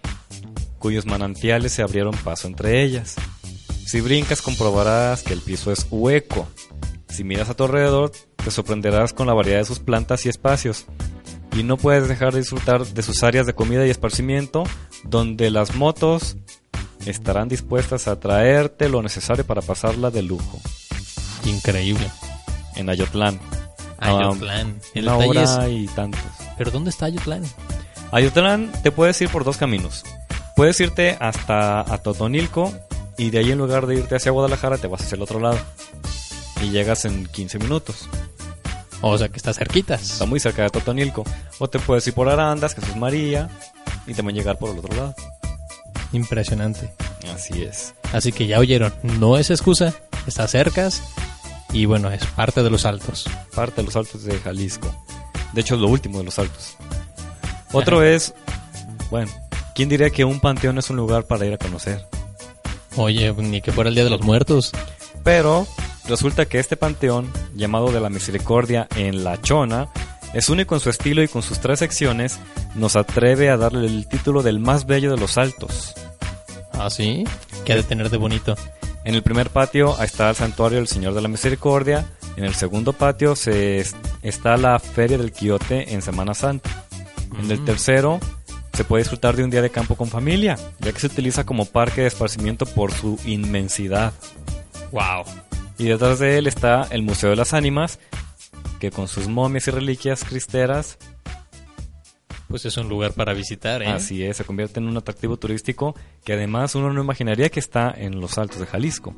[0.78, 3.16] cuyos manantiales se abrieron paso entre ellas.
[3.86, 6.46] Si brincas comprobarás que el piso es hueco.
[7.08, 8.10] Si miras a tu alrededor,
[8.42, 10.86] te sorprenderás con la variedad de sus plantas y espacios.
[11.56, 14.64] Y no puedes dejar de disfrutar de sus áreas de comida y esparcimiento,
[15.04, 16.36] donde las motos
[17.06, 20.60] estarán dispuestas a traerte lo necesario para pasarla de lujo.
[21.44, 22.10] Increíble.
[22.76, 23.38] En Ayotlán.
[23.98, 24.80] Ayotlán.
[24.94, 26.20] El una es- hora y tantos.
[26.58, 27.42] ¿Pero dónde está Ayotlán?
[28.10, 30.02] Ayotlán te puedes ir por dos caminos.
[30.56, 32.72] Puedes irte hasta a Totonilco
[33.18, 35.58] y de ahí en lugar de irte hacia Guadalajara te vas hacia el otro lado.
[36.64, 38.08] Y llegas en 15 minutos.
[39.02, 40.02] O sea que está cerquitas.
[40.02, 41.24] Está muy cerca de Totonilco.
[41.58, 43.50] O te puedes ir por Arandas, Jesús María
[44.06, 45.14] y también llegar por el otro lado.
[46.12, 46.90] Impresionante.
[47.34, 47.94] Así es.
[48.12, 49.94] Así que ya oyeron, no es excusa,
[50.26, 51.02] está cercas
[51.72, 53.28] y bueno, es parte de los altos.
[53.54, 54.94] Parte de los altos de Jalisco.
[55.52, 56.76] De hecho, es lo último de los altos.
[57.72, 58.32] Otro es,
[59.10, 59.30] bueno,
[59.74, 62.06] ¿quién diría que un panteón es un lugar para ir a conocer?
[62.96, 64.72] Oye, ni que fuera el Día de los Muertos.
[65.24, 65.66] Pero
[66.08, 69.88] resulta que este panteón, llamado de la Misericordia en La Chona,
[70.32, 72.38] es único en su estilo y con sus tres secciones
[72.74, 75.94] nos atreve a darle el título del más bello de los altos.
[76.72, 77.24] ¿Ah, sí?
[77.64, 78.56] ¿Qué ha de tener de bonito?
[79.04, 82.04] En el primer patio está el santuario del Señor de la Misericordia.
[82.36, 86.70] En el segundo patio se es- está la Feria del Quiote en Semana Santa.
[87.38, 88.18] En el tercero
[88.72, 91.64] se puede disfrutar de un día de campo con familia, ya que se utiliza como
[91.66, 94.12] parque de esparcimiento por su inmensidad.
[94.90, 95.24] ¡Wow!
[95.78, 97.98] Y detrás de él está el Museo de las Ánimas,
[98.78, 100.98] que con sus momias y reliquias cristeras,
[102.48, 103.88] Pues es un lugar para visitar, ¿eh?
[103.88, 107.92] así es, se convierte en un atractivo turístico que además uno no imaginaría que está
[107.96, 109.16] en los altos de Jalisco.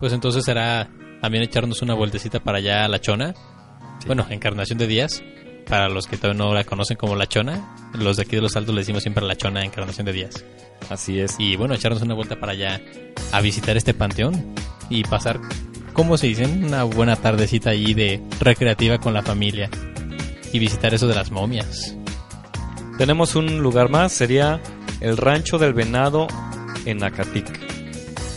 [0.00, 0.88] Pues entonces será
[1.20, 3.34] también echarnos una vueltecita para allá a La Chona.
[4.06, 5.22] Bueno, Encarnación de Díaz.
[5.68, 8.56] Para los que todavía no la conocen como La Chona, los de aquí de los
[8.56, 10.44] altos le decimos siempre La Chona Encarnación de Díaz.
[10.90, 11.36] Así es.
[11.38, 12.80] Y bueno, echarnos una vuelta para allá
[13.32, 14.54] a visitar este panteón
[14.90, 15.40] y pasar,
[15.92, 16.64] ¿cómo se dicen?
[16.64, 19.70] Una buena tardecita allí de recreativa con la familia
[20.52, 21.96] y visitar eso de las momias.
[22.98, 24.60] Tenemos un lugar más, sería
[25.00, 26.28] el Rancho del Venado
[26.84, 27.46] en Acatic.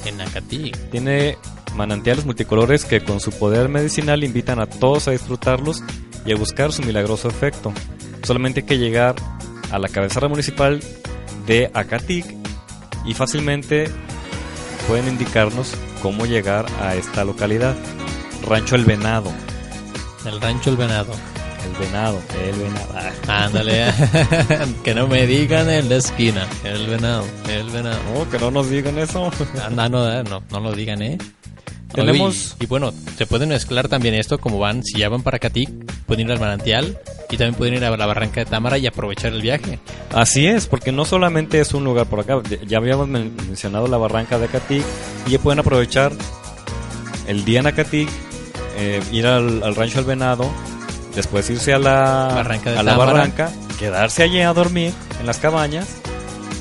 [0.06, 0.72] En Acatí.
[0.90, 1.38] Tiene
[1.76, 5.84] manantiales multicolores que con su poder medicinal invitan a todos a disfrutarlos
[6.26, 7.74] y a buscar su milagroso efecto.
[8.24, 9.16] Solamente hay que llegar
[9.72, 10.82] a la cabecera municipal
[11.46, 12.26] de Acatic
[13.06, 13.90] y fácilmente
[14.88, 17.76] pueden indicarnos cómo llegar a esta localidad.
[18.48, 19.32] Rancho El Venado.
[20.26, 21.14] El rancho El Venado.
[21.66, 22.94] El Venado, el Venado.
[23.28, 23.46] Ah.
[23.46, 23.86] Ándale,
[24.84, 26.48] que no me digan en la esquina.
[26.64, 28.00] El venado, el venado.
[28.14, 29.32] No, que no nos digan eso.
[29.66, 31.18] Anda, no, eh, no, no lo digan, ¿eh?
[31.94, 35.24] Tenemos- Oye, Y, y bueno, se pueden mezclar también esto, como van, si ya van
[35.24, 35.70] para Catic,
[36.06, 36.98] pueden ir al manantial
[37.30, 39.80] y también pueden ir a la barranca de Támara y aprovechar el viaje.
[40.14, 43.98] Así es, porque no solamente es un lugar por acá, ya habíamos men- mencionado la
[43.98, 44.84] barranca de Acatic
[45.28, 46.12] y ya pueden aprovechar
[47.28, 48.10] el día en Acatic,
[48.78, 50.50] eh, ir al, al rancho del venado,
[51.16, 55.38] después irse a la Barranca de a la barranca quedarse allí a dormir en las
[55.40, 55.88] cabañas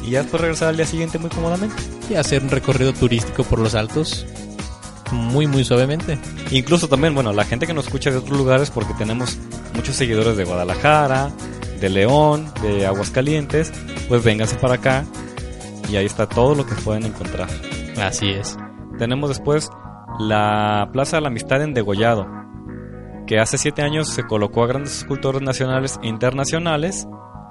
[0.07, 1.77] y ya después regresar al día siguiente muy cómodamente.
[2.09, 4.25] Y hacer un recorrido turístico por los altos
[5.13, 6.19] muy, muy suavemente.
[6.51, 9.39] Incluso también, bueno, la gente que nos escucha de otros lugares, porque tenemos
[9.75, 11.31] muchos seguidores de Guadalajara,
[11.81, 13.73] de León, de Aguascalientes,
[14.09, 15.05] pues vénganse para acá
[15.91, 17.49] y ahí está todo lo que pueden encontrar.
[18.01, 18.57] Así es.
[18.99, 19.71] Tenemos después
[20.19, 22.27] la Plaza de la Amistad en Degollado,
[23.27, 27.07] que hace siete años se colocó a grandes escultores nacionales e internacionales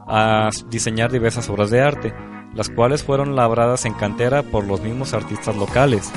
[0.08, 2.14] a diseñar diversas obras de arte,
[2.54, 6.12] las cuales fueron labradas en cantera por los mismos artistas locales.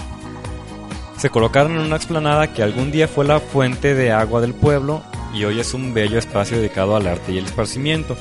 [1.19, 5.03] Se colocaron en una explanada que algún día fue la fuente de agua del pueblo
[5.35, 8.16] y hoy es un bello espacio dedicado al arte y el esparcimiento.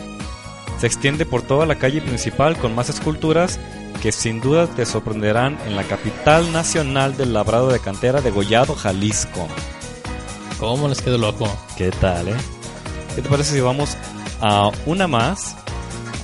[0.79, 3.59] Se extiende por toda la calle principal con más esculturas
[4.01, 8.73] que sin duda te sorprenderán en la capital nacional del labrado de cantera de Gollado,
[8.73, 9.47] Jalisco.
[10.59, 11.47] ¿Cómo les quedó loco?
[11.77, 12.35] ¿Qué tal, eh?
[13.15, 13.95] ¿Qué te parece si vamos
[14.41, 15.55] a una más?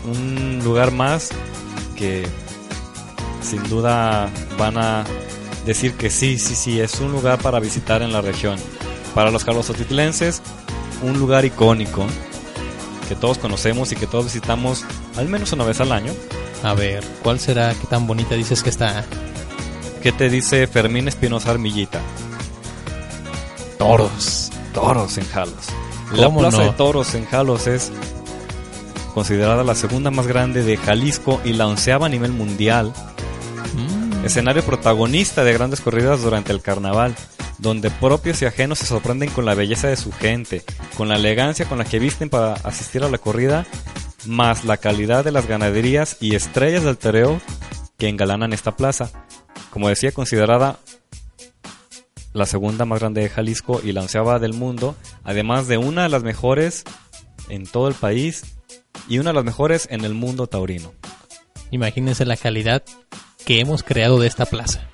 [0.06, 1.30] Un lugar más
[1.96, 2.26] que
[3.42, 5.04] sin duda van a
[5.66, 8.58] decir que sí, sí, sí, es un lugar para visitar en la región.
[9.16, 10.42] Para los calosotitlenses,
[11.02, 12.06] un lugar icónico
[13.08, 14.86] que todos conocemos y que todos visitamos
[15.18, 16.14] al menos una vez al año.
[16.64, 17.74] A ver, ¿cuál será?
[17.74, 19.06] ¿Qué tan bonita dices que está?
[20.02, 22.00] ¿Qué te dice Fermín Espinosa Armillita?
[23.78, 25.68] Toros, toros en Jalos.
[26.14, 26.64] La ¿Cómo Plaza no?
[26.64, 27.92] de Toros en Jalos es
[29.14, 32.94] considerada la segunda más grande de Jalisco y la onceava a nivel mundial.
[34.24, 37.14] Escenario protagonista de grandes corridas durante el carnaval,
[37.58, 40.64] donde propios y ajenos se sorprenden con la belleza de su gente,
[40.96, 43.66] con la elegancia con la que visten para asistir a la corrida,
[44.26, 47.42] más la calidad de las ganaderías y estrellas del toreo
[47.98, 49.12] que engalanan esta plaza.
[49.72, 50.80] Como decía, considerada
[52.32, 54.96] la segunda más grande de Jalisco y la onceava del mundo,
[55.26, 56.86] además de una de las mejores
[57.50, 58.56] en todo el país
[59.10, 60.94] y una de las mejores en el mundo taurino.
[61.72, 62.84] Imagínense la calidad
[63.46, 64.88] que hemos creado de esta plaza.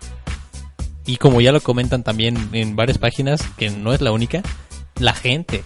[1.06, 4.44] Y como ya lo comentan también en varias páginas, que no es la única,
[5.00, 5.64] la gente,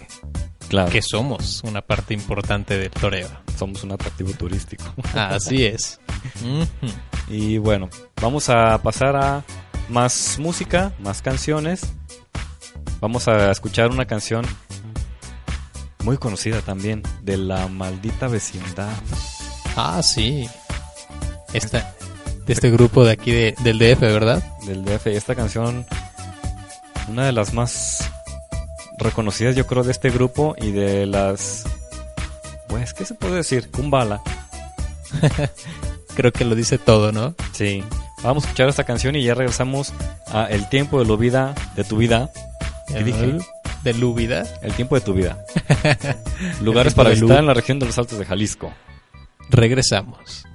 [0.70, 3.30] Claro, que somos una parte importante del toreo.
[3.58, 4.86] somos un atractivo turístico.
[5.14, 6.00] Así es.
[7.28, 7.90] Y bueno,
[8.22, 9.44] vamos a pasar a
[9.90, 11.94] más música, más canciones.
[13.02, 14.46] Vamos a escuchar una canción
[16.04, 18.94] muy conocida también, de la maldita vecindad.
[19.76, 20.48] Ah, sí.
[21.54, 21.96] Esta,
[22.46, 24.44] de este grupo de aquí de- del DF, ¿verdad?
[24.66, 25.08] del DF.
[25.08, 25.86] Esta canción,
[27.08, 28.10] una de las más
[28.98, 31.66] reconocidas, yo creo, de este grupo y de las.
[32.68, 33.70] Pues, ¿qué se puede decir?
[33.72, 34.22] Kumbala.
[36.16, 37.36] Creo que lo dice todo, ¿no?
[37.54, 37.84] Sí.
[38.24, 39.92] Vamos a escuchar esta canción y ya regresamos
[40.28, 42.30] a El tiempo de, la vida, de tu vida.
[42.88, 43.24] ¿Qué dije?
[43.24, 43.42] El-
[43.84, 44.44] De Lúbida.
[44.62, 45.44] El tiempo de tu vida.
[46.62, 48.72] Lugares para visitar en la región de los Altos de Jalisco.
[49.50, 50.46] Regresamos.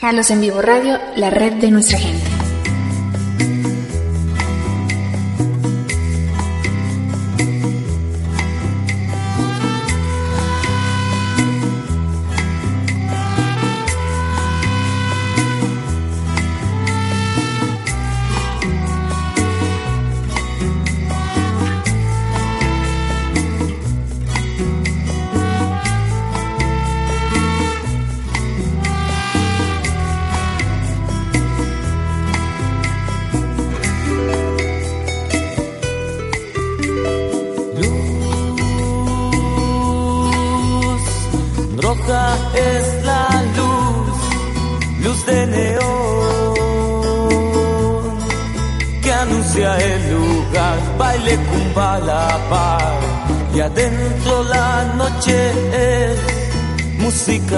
[0.00, 2.25] Jalos en Vivo Radio, la red de nuestra gente.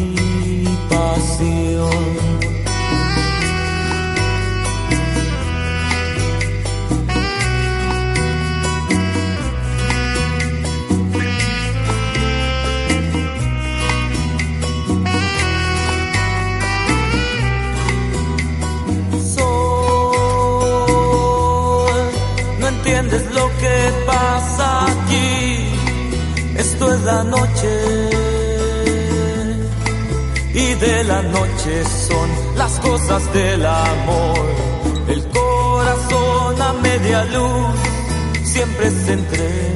[31.04, 34.46] la noche son las cosas del amor.
[35.08, 37.74] El corazón a media luz
[38.44, 39.70] siempre se entregará.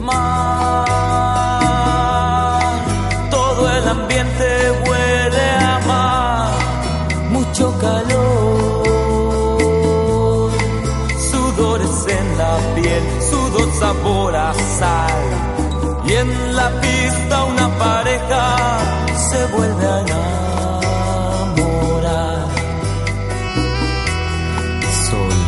[0.00, 0.88] Mar,
[3.30, 6.52] todo el ambiente huele a mar,
[7.30, 8.82] mucho calor,
[11.30, 15.58] sudores en la piel, sudor sabor a sal
[16.08, 17.57] y en la pista un
[19.30, 21.18] se vuelve a enamorar.
[25.06, 25.38] Sol,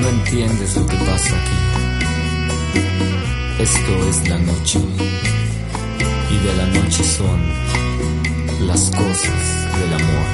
[0.00, 1.58] no entiendes lo que pasa aquí.
[3.60, 4.78] Esto es la noche.
[6.30, 7.38] Y de la noche son
[8.66, 9.42] las cosas
[9.78, 10.27] del amor.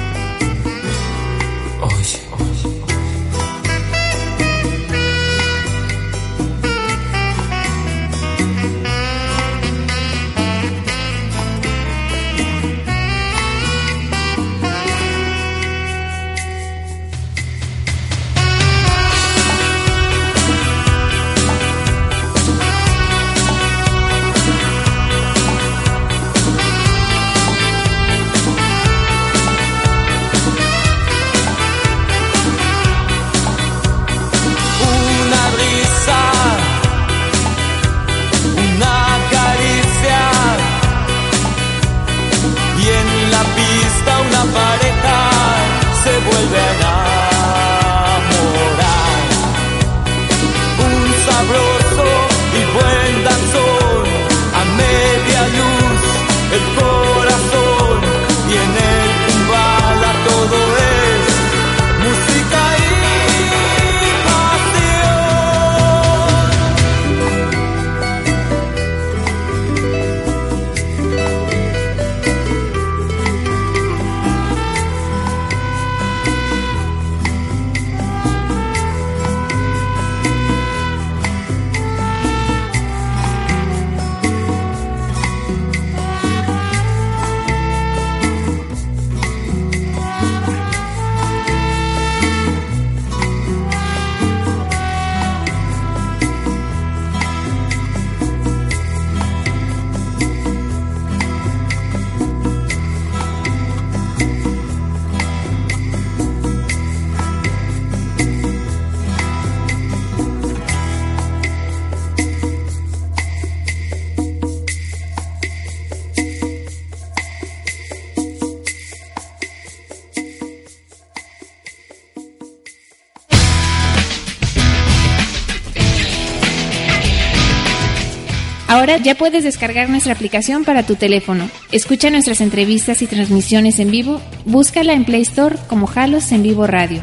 [128.85, 131.49] Ahora ya puedes descargar nuestra aplicación para tu teléfono.
[131.71, 134.21] Escucha nuestras entrevistas y transmisiones en vivo.
[134.45, 137.01] Búscala en Play Store como Jalos en Vivo Radio.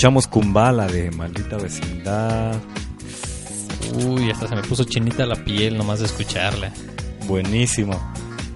[0.00, 2.56] Escuchamos Kumbala de Maldita Vecindad.
[4.02, 6.72] Uy, hasta se me puso chinita la piel nomás de escucharla.
[7.26, 8.00] Buenísimo.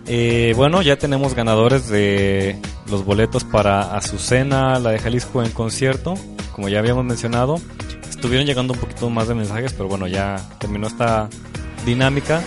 [0.06, 2.58] Eh, bueno, ya tenemos ganadores de
[2.90, 6.14] los boletos para Azucena, la de Jalisco en concierto.
[6.52, 7.60] Como ya habíamos mencionado,
[8.08, 11.28] estuvieron llegando un poquito más de mensajes, pero bueno, ya terminó esta
[11.84, 12.42] dinámica.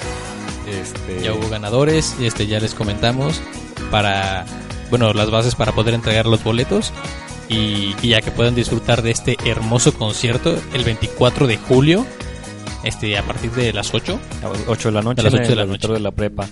[0.67, 3.43] Este, Ya hubo ganadores, este ya les comentamos
[3.91, 4.43] para
[4.89, 6.91] bueno, las bases para poder entregar los boletos
[7.49, 12.05] y, y ya que puedan disfrutar de este hermoso concierto el 24 de julio
[12.83, 14.19] este a partir de las 8
[14.67, 15.87] 8 de la noche, las ocho de la noche.
[15.87, 16.47] de la prepa.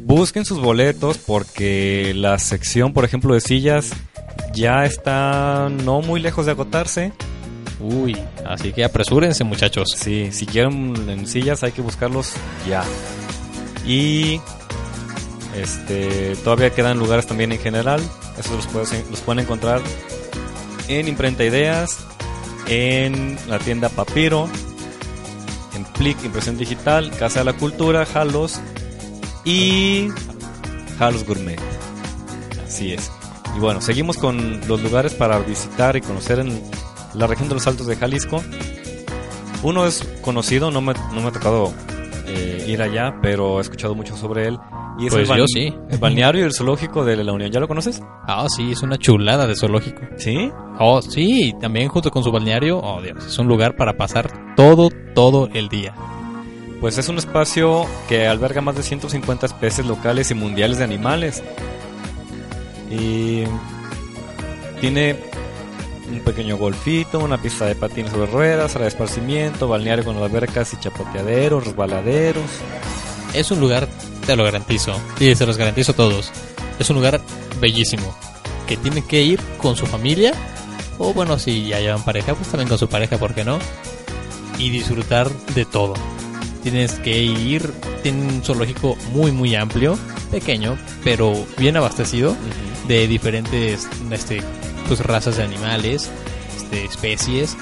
[0.00, 3.90] Busquen sus boletos porque la sección, por ejemplo, de sillas
[4.54, 7.12] ya está no muy lejos de agotarse.
[7.80, 8.16] Uy,
[8.46, 9.88] así que apresúrense muchachos.
[9.96, 12.32] Sí, si quieren en sillas hay que buscarlos
[12.68, 12.82] ya.
[13.86, 14.40] Y
[15.56, 18.00] este todavía quedan lugares también en general.
[18.38, 19.80] Esos los, puedes- los pueden encontrar
[20.88, 21.98] en Imprenta Ideas,
[22.66, 24.48] en la tienda Papiro,
[25.74, 28.60] en Plic Impresión Digital, Casa de la Cultura, Jalos
[29.44, 30.08] y
[30.98, 31.60] Jalos Gourmet.
[32.66, 33.10] Así es.
[33.56, 36.60] Y bueno, seguimos con los lugares para visitar y conocer en
[37.14, 38.42] la región de los Altos de Jalisco.
[39.62, 41.72] Uno es conocido, no me, no me ha tocado
[42.28, 44.58] eh, ir allá, pero he escuchado mucho sobre él.
[44.98, 45.72] Y es Pues el, yo sí.
[45.90, 47.50] el balneario y el zoológico de la Unión.
[47.50, 48.02] ¿Ya lo conoces?
[48.26, 50.00] Ah, sí, es una chulada de zoológico.
[50.16, 50.50] ¿Sí?
[50.80, 54.90] Oh, sí, también junto con su balneario, oh Dios, es un lugar para pasar todo,
[55.14, 55.94] todo el día.
[56.80, 61.42] Pues es un espacio que alberga más de 150 especies locales y mundiales de animales.
[62.90, 63.42] Y
[64.80, 65.16] tiene
[66.10, 70.72] un pequeño golfito, una pista de patines sobre ruedas, área de esparcimiento, balneario con albercas
[70.72, 72.44] y chapoteaderos, resbaladeros.
[73.34, 73.88] Es un lugar,
[74.26, 76.32] te lo garantizo, y se los garantizo a todos.
[76.78, 77.20] Es un lugar
[77.60, 78.14] bellísimo,
[78.66, 80.32] que tienen que ir con su familia,
[80.98, 83.58] o bueno, si ya llevan pareja, pues también con su pareja, ¿por qué no?
[84.58, 85.94] Y disfrutar de todo.
[86.62, 89.96] Tienes que ir, tiene un zoológico muy muy amplio,
[90.30, 92.36] pequeño, pero bien abastecido
[92.88, 94.42] de diferentes este,
[94.88, 96.10] pues, razas de animales,
[96.56, 97.56] este, especies.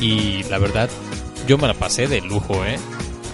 [0.00, 0.88] Y la verdad,
[1.46, 2.78] yo me la pasé de lujo, ¿eh?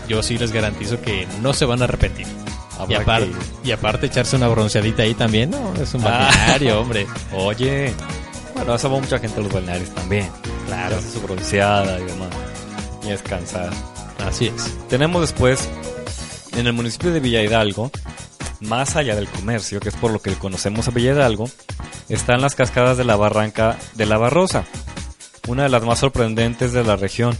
[0.09, 2.27] Yo sí les garantizo que no se van a arrepentir.
[2.89, 2.95] Y,
[3.65, 5.73] que- aparte echarse una bronceadita ahí también, ¿no?
[5.81, 6.29] Es un Ah.
[6.31, 7.07] balneario, hombre.
[7.33, 7.93] Oye,
[8.55, 10.29] bueno, eso va mucha gente a los balnearios también.
[10.67, 10.97] Claro.
[10.97, 12.31] Hace su bronceada y demás.
[13.05, 13.71] Y descansar.
[14.27, 14.73] Así es.
[14.89, 15.69] Tenemos después,
[16.57, 17.91] en el municipio de Villa Hidalgo,
[18.63, 21.49] más allá del comercio, que es por lo que conocemos a Villa Hidalgo,
[22.09, 24.65] están las cascadas de la barranca de la Barrosa,
[25.49, 27.37] una de las más sorprendentes de la región.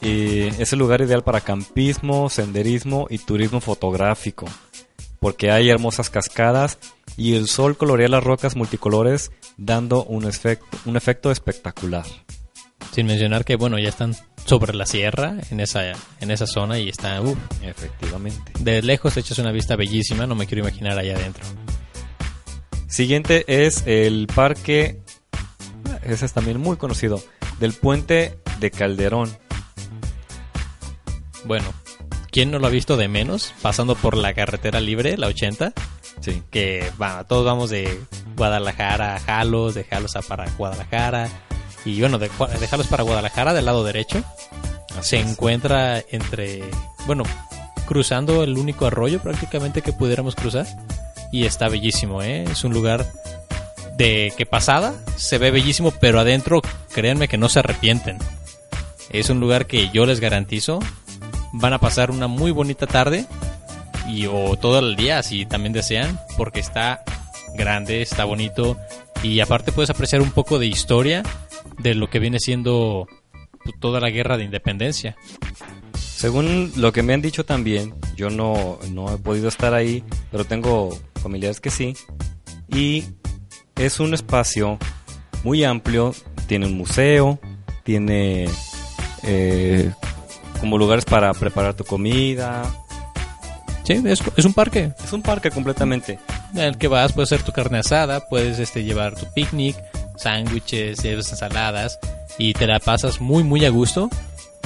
[0.00, 4.46] Y es el lugar ideal para campismo, senderismo y turismo fotográfico,
[5.18, 6.78] porque hay hermosas cascadas
[7.16, 12.06] y el sol colorea las rocas multicolores dando un efecto espectacular.
[12.92, 16.88] Sin mencionar que, bueno, ya están sobre la sierra, en esa, en esa zona, y
[16.88, 18.52] está, uh, Efectivamente.
[18.58, 21.44] de lejos echas una vista bellísima, no me quiero imaginar allá adentro.
[22.88, 25.00] Siguiente es el parque,
[26.02, 27.22] ese es también muy conocido,
[27.60, 29.30] del puente de Calderón.
[31.44, 31.72] Bueno,
[32.30, 33.54] ¿quién no lo ha visto de menos?
[33.62, 35.72] Pasando por la carretera libre, la 80,
[36.20, 36.42] Sí.
[36.50, 37.98] que bueno, todos vamos de
[38.36, 41.28] Guadalajara a Jalos, de Jalos a para Guadalajara,
[41.84, 44.22] y bueno, de, Gua- de Jalos para Guadalajara, del lado derecho,
[45.00, 46.62] se encuentra entre,
[47.06, 47.24] bueno,
[47.86, 50.66] cruzando el único arroyo prácticamente que pudiéramos cruzar,
[51.32, 52.44] y está bellísimo, ¿eh?
[52.50, 53.06] Es un lugar
[53.96, 56.60] de que pasada se ve bellísimo, pero adentro,
[56.92, 58.18] créanme que no se arrepienten.
[59.10, 60.80] Es un lugar que yo les garantizo
[61.52, 63.26] van a pasar una muy bonita tarde
[64.08, 67.02] y o todo el día si también desean porque está
[67.54, 68.76] grande, está bonito
[69.22, 71.24] y aparte puedes apreciar un poco de historia
[71.82, 73.06] de lo que viene siendo
[73.64, 75.16] pues, toda la guerra de independencia.
[75.98, 80.44] Según lo que me han dicho también, yo no, no he podido estar ahí, pero
[80.44, 81.94] tengo familiares que sí.
[82.68, 83.04] Y
[83.76, 84.78] es un espacio
[85.42, 86.14] muy amplio,
[86.46, 87.38] tiene un museo,
[87.84, 88.48] tiene
[89.22, 89.90] eh,
[90.60, 92.62] como lugares para preparar tu comida.
[93.84, 94.92] Sí, es, es un parque.
[95.02, 96.18] Es un parque completamente.
[96.52, 99.76] En el que vas, puedes hacer tu carne asada, puedes este, llevar tu picnic,
[100.20, 101.98] sándwiches, ensaladas
[102.38, 104.08] y te la pasas muy muy a gusto.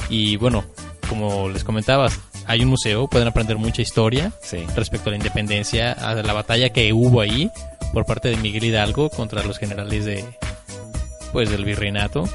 [0.09, 0.63] Y bueno,
[1.09, 4.57] como les comentabas, hay un museo, pueden aprender mucha historia Sí.
[4.75, 7.49] respecto a la independencia, a la batalla que hubo ahí
[7.93, 10.23] por parte de Miguel Hidalgo contra los generales de
[11.33, 12.29] pues del virreinato.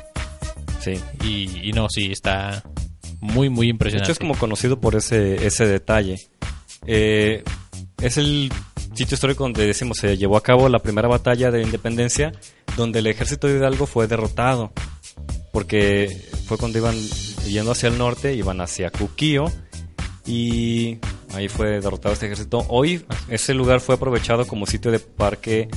[0.80, 0.94] Sí.
[1.24, 2.62] Y, y no, sí, está
[3.20, 4.04] muy muy De impresionante.
[4.10, 6.16] hecho, es como conocido por ese, ese detalle.
[6.86, 7.44] Eh,
[8.00, 8.52] es el
[8.94, 12.32] sitio histórico donde decimos se llevó a cabo la primera batalla de independencia,
[12.76, 14.72] donde el ejército de Hidalgo fue derrotado.
[15.52, 16.96] Porque fue cuando iban
[17.46, 19.50] yendo hacia el norte, iban hacia Cuquío.
[20.26, 20.98] Y
[21.34, 22.64] ahí fue derrotado este ejército.
[22.68, 25.68] Hoy ese lugar fue aprovechado como sitio de parque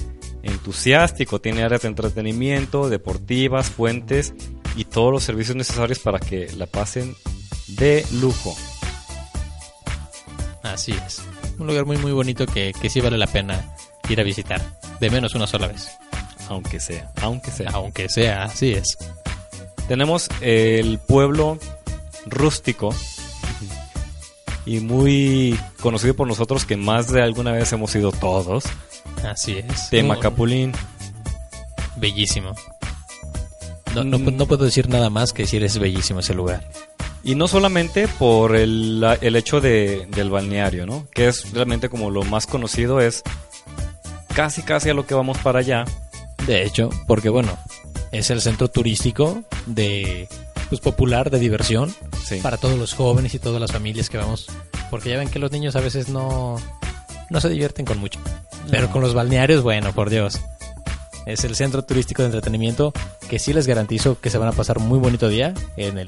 [0.43, 1.41] entusiástico.
[1.41, 4.33] Tiene áreas de entretenimiento, deportivas, fuentes
[4.75, 7.15] y todos los servicios necesarios para que la pasen
[7.67, 8.55] de lujo.
[10.61, 11.32] Así es.
[11.59, 13.75] Un lugar muy muy bonito que, que sí vale la pena
[14.09, 14.61] ir a visitar.
[14.99, 15.97] De menos una sola vez.
[16.49, 17.69] Aunque sea, aunque sea.
[17.73, 18.97] Aunque sea, así es.
[19.87, 21.57] Tenemos el pueblo
[22.25, 22.93] rústico
[24.65, 28.63] y muy conocido por nosotros que más de alguna vez hemos ido todos.
[29.23, 29.89] Así es.
[29.89, 30.73] Temacapulín.
[31.97, 32.55] Bellísimo.
[33.93, 36.67] No, no, no puedo decir nada más que decir es bellísimo ese lugar.
[37.23, 41.07] Y no solamente por el, el hecho de, del balneario, ¿no?
[41.13, 43.23] Que es realmente como lo más conocido, es
[44.35, 45.85] casi casi a lo que vamos para allá.
[46.45, 47.57] De hecho, porque bueno,
[48.11, 50.27] es el centro turístico de
[50.69, 51.93] pues popular de diversión
[52.25, 52.39] Sí.
[52.41, 54.47] para todos los jóvenes y todas las familias que vamos,
[54.89, 56.57] porque ya ven que los niños a veces no
[57.29, 58.19] no se divierten con mucho,
[58.71, 60.39] pero con los balnearios, bueno, por Dios.
[61.25, 62.93] Es el centro turístico de entretenimiento
[63.29, 66.07] que sí les garantizo que se van a pasar muy bonito día en el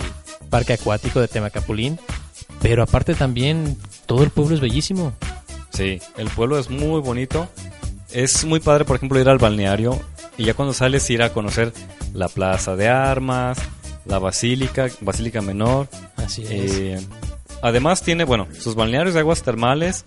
[0.49, 1.99] parque acuático de Temacapulín,
[2.61, 5.13] pero aparte también todo el pueblo es bellísimo.
[5.71, 7.47] Sí, el pueblo es muy bonito.
[8.11, 9.99] Es muy padre, por ejemplo, ir al balneario
[10.37, 11.73] y ya cuando sales ir a conocer
[12.13, 13.57] la plaza de armas,
[14.05, 15.89] la basílica, basílica menor.
[16.15, 16.49] Así es.
[16.51, 17.07] Eh,
[17.61, 20.05] además tiene, bueno, sus balnearios de aguas termales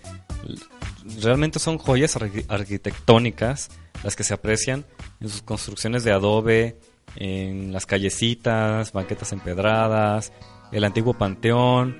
[1.21, 3.69] realmente son joyas arqui- arquitectónicas
[4.03, 4.85] las que se aprecian
[5.19, 6.77] en sus construcciones de adobe
[7.15, 10.31] en las callecitas, banquetas empedradas,
[10.71, 11.97] el antiguo panteón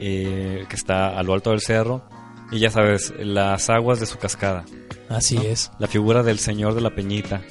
[0.00, 2.04] eh, que está a lo alto del cerro
[2.50, 4.64] y ya sabes, las aguas de su cascada.
[5.08, 5.42] Así ¿no?
[5.42, 5.70] es.
[5.78, 7.42] La figura del Señor de la Peñita.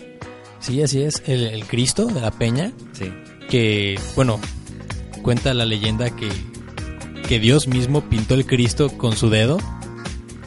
[0.59, 1.21] Sí, así es.
[1.27, 3.13] El, el Cristo de la Peña, Sí.
[3.49, 4.39] que, bueno,
[5.21, 6.29] cuenta la leyenda que,
[7.27, 9.59] que Dios mismo pintó el Cristo con su dedo,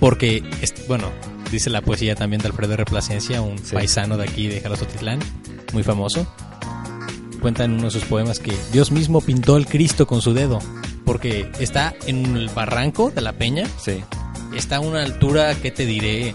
[0.01, 0.43] porque,
[0.89, 1.11] bueno,
[1.53, 2.85] dice la poesía también de Alfredo R.
[2.87, 3.75] Plasencia, un Sí.
[3.75, 5.21] paisano de aquí de Jalostotitlán,
[5.73, 6.27] muy famoso.
[7.41, 10.59] Cuenta en uno de sus poemas que Dios mismo pintó el Cristo con su dedo,
[11.05, 14.03] porque está en el barranco de la Peña, Sí.
[14.57, 16.35] está a una altura, que te diré?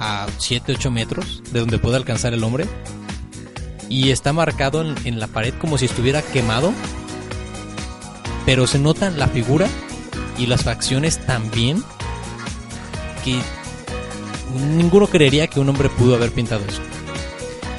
[0.00, 2.66] A 7, 8 metros de donde puede alcanzar el hombre.
[3.88, 6.72] Y está marcado en, en la pared como si estuviera quemado.
[8.46, 9.66] Pero se nota la figura
[10.38, 11.82] y las facciones también.
[14.76, 16.80] Ninguno creería que un hombre pudo haber pintado eso.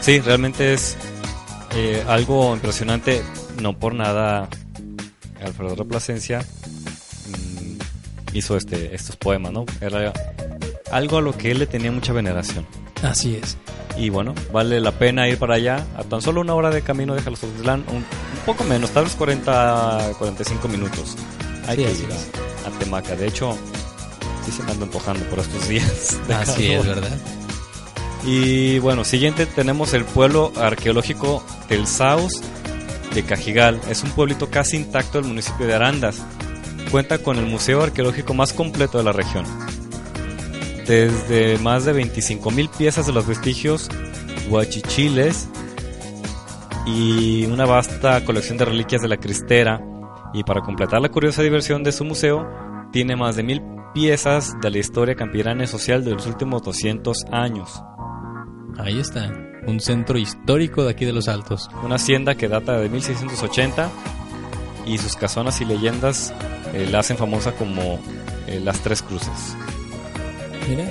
[0.01, 0.97] Sí, realmente es
[1.75, 3.21] eh, algo impresionante.
[3.61, 4.47] No por nada
[5.43, 6.39] Alfredo de Plasencia
[7.27, 9.65] mm, hizo este, estos poemas, ¿no?
[9.81, 10.13] Era
[10.91, 12.65] algo a lo que él le tenía mucha veneración.
[13.03, 13.57] Así es.
[13.97, 15.85] Y bueno, vale la pena ir para allá.
[15.97, 18.05] A tan solo una hora de camino de Jalostotitlán, un, un
[18.45, 21.15] poco menos, tal vez 40, 45 minutos.
[21.67, 23.15] Hay Sí, que ir a, a Temaca.
[23.15, 23.57] De hecho,
[24.63, 26.17] me anda empujando por estos días.
[26.29, 27.17] Así es, ¿verdad?
[28.23, 32.41] Y bueno, siguiente tenemos el pueblo arqueológico del Saus
[33.13, 33.79] de Cajigal.
[33.89, 36.21] Es un pueblito casi intacto del municipio de Arandas.
[36.91, 39.45] Cuenta con el museo arqueológico más completo de la región.
[40.85, 43.89] Desde más de 25.000 piezas de los vestigios
[44.49, 45.47] huachichiles
[46.85, 49.81] y una vasta colección de reliquias de la cristera.
[50.33, 52.47] Y para completar la curiosa diversión de su museo,
[52.91, 53.61] tiene más de mil
[53.93, 57.81] piezas de la historia campirana y social de los últimos 200 años.
[58.77, 59.31] Ahí está.
[59.67, 61.69] Un centro histórico de aquí de los Altos.
[61.83, 63.89] Una hacienda que data de 1680
[64.85, 66.33] y sus casonas y leyendas
[66.73, 67.99] eh, la hacen famosa como
[68.47, 69.55] eh, las Tres Cruces.
[70.67, 70.85] Mira.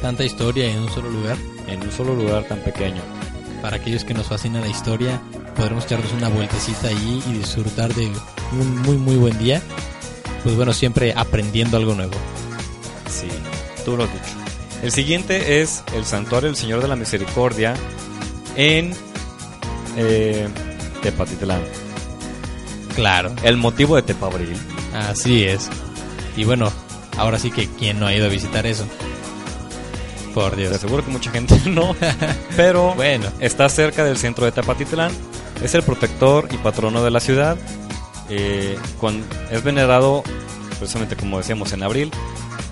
[0.00, 1.36] Tanta historia en un solo lugar.
[1.66, 3.02] En un solo lugar tan pequeño.
[3.60, 5.20] Para aquellos que nos fascina la historia,
[5.56, 8.10] podremos echarnos una vueltecita allí y disfrutar de
[8.52, 9.60] un muy muy buen día.
[10.42, 12.12] Pues bueno, siempre aprendiendo algo nuevo.
[13.10, 13.28] Sí,
[13.84, 14.34] tú lo has dicho.
[14.82, 17.74] El siguiente es el Santuario del Señor de la Misericordia
[18.56, 18.94] en
[19.96, 20.48] eh,
[21.02, 21.60] Tepatitlán.
[22.94, 23.32] Claro.
[23.42, 24.56] El motivo de Tepabril.
[24.94, 25.68] Así es.
[26.36, 26.72] Y bueno,
[27.18, 28.86] ahora sí que quién no ha ido a visitar eso.
[30.34, 30.72] Por Te Dios.
[30.74, 31.94] aseguro que mucha gente no,
[32.56, 33.26] pero Bueno.
[33.40, 35.12] está cerca del centro de Tepatitlán.
[35.62, 37.58] Es el protector y patrono de la ciudad.
[38.30, 38.78] Eh,
[39.50, 40.22] es venerado,
[40.78, 42.10] precisamente como decíamos, en abril.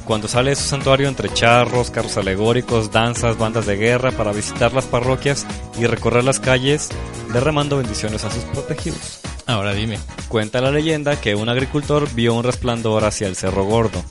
[0.04, 4.72] Cuando sale de su santuario entre charros, carros alegóricos, danzas, bandas de guerra para visitar
[4.72, 5.46] las parroquias
[5.78, 6.88] y recorrer las calles
[7.32, 9.20] derramando bendiciones a sus protegidos.
[9.46, 9.98] Ahora dime.
[10.28, 14.02] Cuenta la leyenda que un agricultor vio un resplandor hacia el Cerro Gordo,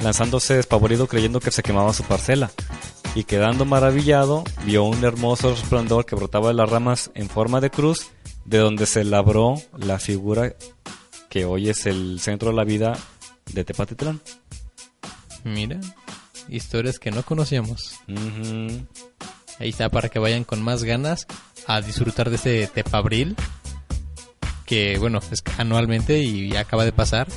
[0.00, 2.50] lanzándose despavorido creyendo que se quemaba su parcela,
[3.16, 7.70] y quedando maravillado vio un hermoso resplandor que brotaba de las ramas en forma de
[7.70, 8.10] cruz,
[8.44, 10.54] de donde se labró la figura
[11.28, 12.98] que hoy es el centro de la vida
[13.52, 14.20] de Tepatitlán.
[15.44, 15.80] Mira.
[16.48, 18.00] Historias que no conocíamos.
[18.08, 18.86] Ujú.
[19.58, 21.26] Ahí está para que vayan con más ganas
[21.66, 23.36] a disfrutar de este Tepabril.
[24.66, 27.28] Que bueno, es anualmente y ya acaba de pasar.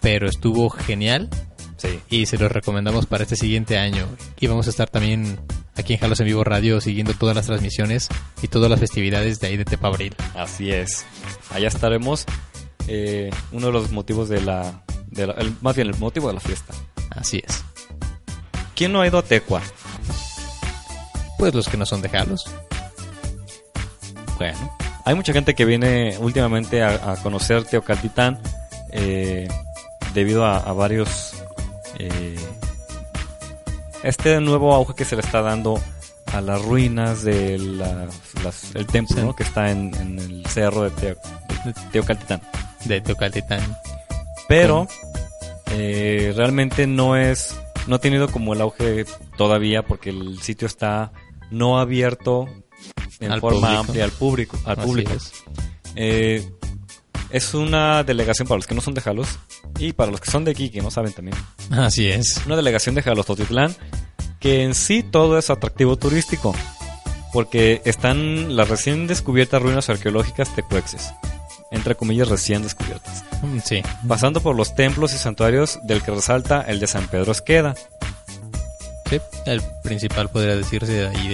[0.00, 1.28] Pero estuvo genial.
[1.76, 1.98] Sí.
[2.08, 4.06] Y se los recomendamos para este siguiente año.
[4.38, 5.40] Y vamos a estar también
[5.80, 8.08] aquí en Jalos en Vivo Radio siguiendo todas las transmisiones
[8.42, 10.14] y todas las festividades de ahí de Tepabril.
[10.34, 11.04] Así es.
[11.50, 12.24] Allá estaremos.
[12.88, 16.34] eh, uno de los motivos de la, de la- el- más bien el motivo de
[16.34, 16.72] la fiesta.
[17.10, 17.62] Así es.
[18.74, 19.60] ¿Quién no ha ido a Tecua?
[21.38, 22.44] Pues los que no son de Jalos.
[24.38, 28.40] Bueno, hay mucha gente que viene últimamente a, a conocer Teocaltitán
[28.92, 29.46] eh,
[30.14, 31.34] debido a, a varios.
[31.98, 32.36] eh,
[34.02, 35.80] este nuevo auge que se le está dando
[36.32, 37.82] a las ruinas del
[38.74, 39.22] el templo Sí.
[39.22, 39.34] ¿no?
[39.36, 41.16] que está en, en el cerro de, Teo-
[41.64, 42.40] de Teocaltitán.
[42.84, 43.76] De Teocaltitán.
[44.48, 44.86] Pero
[45.72, 47.56] eh, realmente no es.
[47.86, 49.04] No ha tenido como el auge
[49.36, 51.12] todavía porque el sitio está
[51.50, 52.46] no abierto
[53.20, 53.80] en Al forma público.
[53.80, 54.58] amplia al público.
[54.64, 55.12] Al público.
[55.12, 55.32] es.
[55.96, 56.48] Eh,
[57.30, 59.38] es una delegación para los que no son de Jalos
[59.78, 61.36] y para los que son de aquí, que no saben también.
[61.70, 62.40] Así es.
[62.46, 63.74] Una delegación de Jalos Totitlán
[64.40, 66.54] que en sí todo es atractivo turístico
[67.32, 71.12] porque están las recién descubiertas ruinas arqueológicas tecuexes,
[71.70, 73.82] entre comillas recién descubiertas, Mm, Sí.
[74.08, 77.74] pasando por los templos y santuarios del que resalta el de San Pedro Esqueda.
[79.08, 79.20] Sí.
[79.46, 81.28] El principal podría decirse de ahí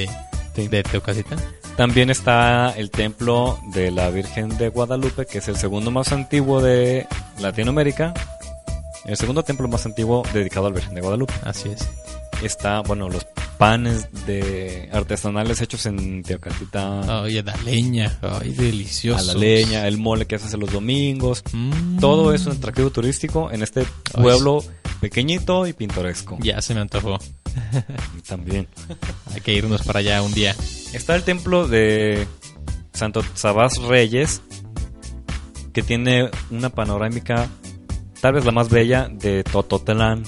[0.54, 1.38] de, de Teocaltitán.
[1.76, 6.62] También está el templo de la Virgen de Guadalupe, que es el segundo más antiguo
[6.62, 7.06] de
[7.38, 8.14] Latinoamérica.
[9.04, 11.34] El segundo templo más antiguo dedicado al Virgen de Guadalupe.
[11.44, 11.86] Así es.
[12.42, 13.26] Está, bueno, los
[13.58, 17.22] panes de artesanales hechos en Teocatita.
[17.22, 18.18] Ay, a la leña.
[18.22, 19.18] Ay, delicioso.
[19.30, 21.42] A la leña, el mole que haces los domingos.
[21.52, 21.98] Mm.
[21.98, 24.64] Todo es un atractivo turístico en este pueblo
[25.00, 26.38] pequeñito y pintoresco.
[26.40, 27.18] Ya se me antojó.
[28.28, 28.68] También.
[29.34, 30.54] Hay que irnos para allá un día.
[30.92, 32.26] Está el templo de
[32.92, 34.42] Santo Sabás Reyes,
[35.72, 37.48] que tiene una panorámica,
[38.20, 40.24] tal vez la más bella, de Tototlán.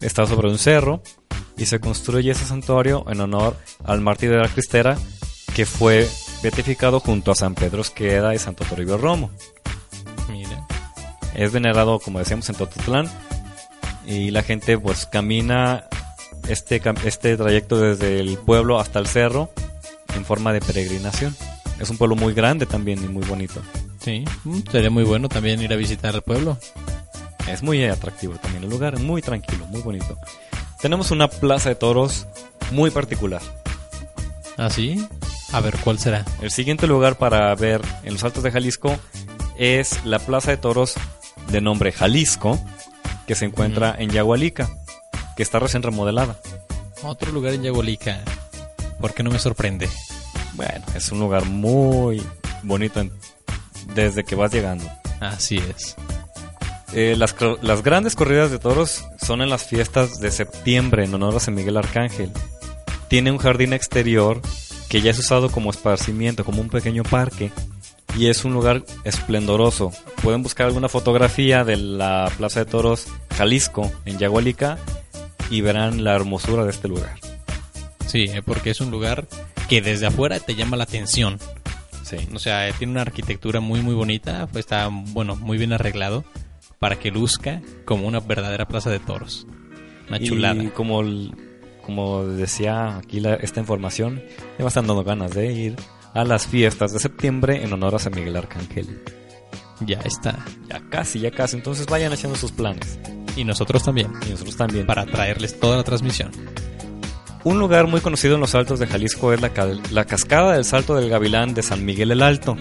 [0.00, 1.02] Está sobre un cerro
[1.56, 4.96] y se construye ese santuario en honor al mártir de la Cristera,
[5.54, 6.08] que fue
[6.42, 9.30] beatificado junto a San Pedro Esqueda y Santo Toribio Romo.
[10.30, 10.66] Mira.
[11.34, 13.08] Es venerado, como decíamos, en Tototlán.
[14.06, 15.84] Y la gente pues camina
[16.48, 19.50] este, este trayecto desde el pueblo hasta el cerro
[20.14, 21.36] en forma de peregrinación.
[21.80, 23.62] Es un pueblo muy grande también y muy bonito.
[24.00, 24.24] Sí.
[24.44, 26.58] Mm, sería muy bueno también ir a visitar el pueblo.
[27.48, 30.18] Es muy atractivo también el lugar, muy tranquilo, muy bonito.
[30.80, 32.26] Tenemos una plaza de toros
[32.70, 33.42] muy particular.
[34.56, 35.06] ¿Ah, sí?
[35.52, 36.24] A ver, ¿cuál será?
[36.42, 38.96] El siguiente lugar para ver en los Altos de Jalisco
[39.56, 40.94] es la plaza de toros
[41.50, 42.60] de nombre Jalisco,
[43.26, 44.68] que se encuentra en Yagualica,
[45.38, 46.40] que está recién remodelada.
[47.04, 48.22] Otro lugar en Yagualica.
[49.00, 49.88] ¿Por qué no me sorprende?
[50.54, 52.20] Bueno, es un lugar muy
[52.64, 53.12] bonito en-
[53.94, 54.84] desde que vas llegando.
[55.20, 55.94] Así es.
[56.92, 61.36] Eh, las, las grandes corridas de toros son en las fiestas de septiembre en honor
[61.36, 62.32] a San Miguel Arcángel.
[63.08, 64.40] Tiene un jardín exterior
[64.88, 67.52] que ya es usado como esparcimiento, como un pequeño parque.
[68.16, 69.92] Y es un lugar esplendoroso.
[70.20, 74.78] Pueden buscar alguna fotografía de la Plaza de Toros Jalisco en Yagualica
[75.50, 77.14] y verán la hermosura de este lugar.
[78.06, 79.26] Sí, eh, porque es un lugar
[79.68, 81.38] que desde afuera te llama la atención.
[82.02, 82.16] Sí.
[82.34, 86.24] O sea, eh, tiene una arquitectura muy muy bonita, pues está bueno, muy bien arreglado
[86.78, 89.46] para que luzca como una verdadera plaza de toros.
[90.08, 90.62] Una chulada.
[90.62, 91.34] Y como, el-
[91.84, 94.22] como decía aquí la- esta información,
[94.58, 95.76] ya me están dando ganas de ir
[96.14, 99.02] a las fiestas de septiembre en honor a San Miguel Arcángel.
[99.80, 100.44] Ya está.
[100.68, 101.56] Ya casi, ya casi.
[101.56, 102.98] Entonces vayan haciendo sus planes.
[103.38, 104.84] Y nosotros también, Y nosotros también.
[104.84, 106.32] para traerles toda la transmisión.
[107.44, 109.52] Un lugar muy conocido en los Altos de Jalisco es la,
[109.92, 112.56] la cascada del Salto del Gavilán de San Miguel el Alto.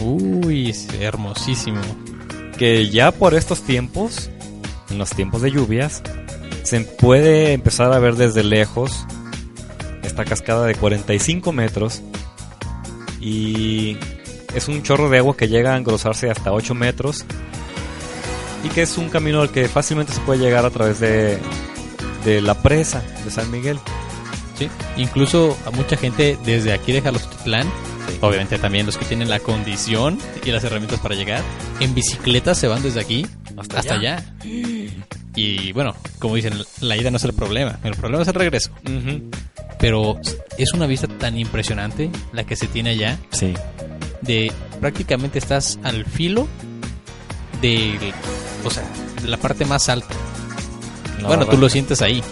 [0.00, 1.80] Uy, es hermosísimo.
[2.56, 4.30] Que ya por estos tiempos,
[4.90, 6.04] en los tiempos de lluvias,
[6.62, 9.04] se puede empezar a ver desde lejos
[10.04, 12.00] esta cascada de 45 metros.
[13.20, 13.96] Y
[14.54, 17.24] es un chorro de agua que llega a engrosarse hasta 8 metros.
[18.64, 21.38] Y que es un camino al que fácilmente se puede llegar a través de,
[22.24, 23.78] de la presa de San Miguel.
[24.58, 24.68] Sí.
[24.96, 27.70] Incluso a mucha gente desde aquí de Jalostotlán,
[28.20, 31.42] obviamente también los que tienen la condición y las herramientas para llegar,
[31.80, 34.24] en bicicleta se van desde aquí Hasta hasta, allá.
[35.36, 38.70] Y bueno, como dicen, la ida no es el problema, el problema es el regreso.
[38.86, 39.30] Ujú.
[39.80, 40.18] Pero
[40.56, 43.52] es una vista tan impresionante la que se tiene allá, Sí.
[44.22, 46.46] de prácticamente estás al filo
[47.60, 47.98] de,
[48.64, 48.84] o sea,
[49.24, 50.14] la parte más alta.
[51.20, 52.22] La bueno, tú lo sientes ahí.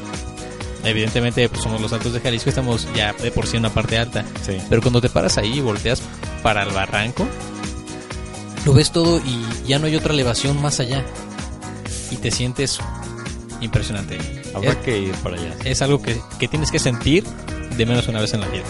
[0.84, 3.98] Evidentemente, pues somos los altos de Jalisco, estamos ya de por sí en una parte
[3.98, 4.24] alta.
[4.44, 4.56] Sí.
[4.68, 6.02] Pero cuando te paras ahí y volteas
[6.42, 7.26] para el barranco,
[8.64, 11.04] lo ves todo y ya no hay otra elevación más allá.
[12.10, 12.78] Y te sientes
[13.60, 14.18] impresionante.
[14.54, 15.54] Habrá Es, que ir para allá.
[15.64, 17.24] es algo que, que tienes que sentir
[17.76, 18.64] de menos una vez en la vida.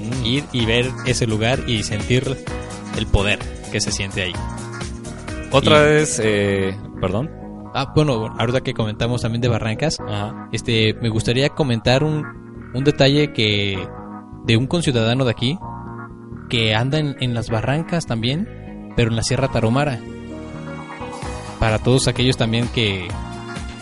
[0.00, 0.24] Mm.
[0.26, 2.36] Ir y ver ese lugar y sentir
[2.96, 3.38] el poder
[3.70, 4.32] que se siente ahí.
[5.52, 7.30] Otra Y- vez, eh, perdón.
[7.74, 10.48] Ah, bueno, ahorita que comentamos también de Barrancas, Ajá.
[10.52, 12.22] este, me gustaría comentar un,
[12.74, 13.78] un detalle que
[14.44, 15.58] de un conciudadano de aquí
[16.50, 19.98] que anda en, en las barrancas también, pero en la Sierra Tarahumara.
[21.58, 23.08] Para todos aquellos también que,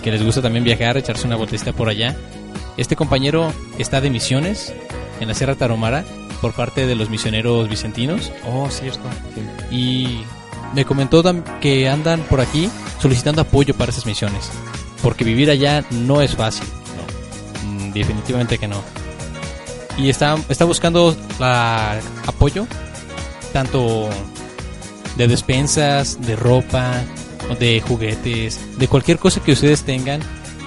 [0.04, 2.14] que les gusta también viajar, echarse una vueltecita por allá.
[2.76, 4.72] Este compañero está de misiones
[5.18, 6.04] en la Sierra Tarahumara
[6.40, 9.00] por parte de los misioneros vicentinos Oh, cierto.
[9.70, 10.20] y
[10.74, 11.22] me comentó
[11.60, 14.50] que andan por aquí solicitando apoyo para esas misiones.
[15.02, 16.66] Porque vivir allá no es fácil.
[17.64, 18.82] Mm, definitivamente que no.
[19.96, 22.66] Y está, está buscando la apoyo,
[23.52, 24.08] tanto
[25.16, 27.02] de despensas, de ropa,
[27.58, 30.20] de juguetes, de cualquier cosa que ustedes tengan,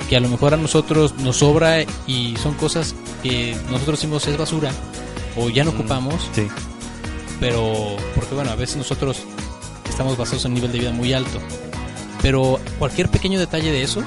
[0.09, 2.93] que a lo mejor a nosotros nos sobra y son cosas
[3.23, 4.71] que nosotros decimos es basura
[5.37, 6.47] o ya no Mm, ocupamos Sí.
[7.39, 9.21] pero porque bueno, a veces nosotros
[9.93, 11.39] estamos basados en un nivel de vida muy alto.
[12.21, 14.03] Pero cualquier pequeño detalle de esos,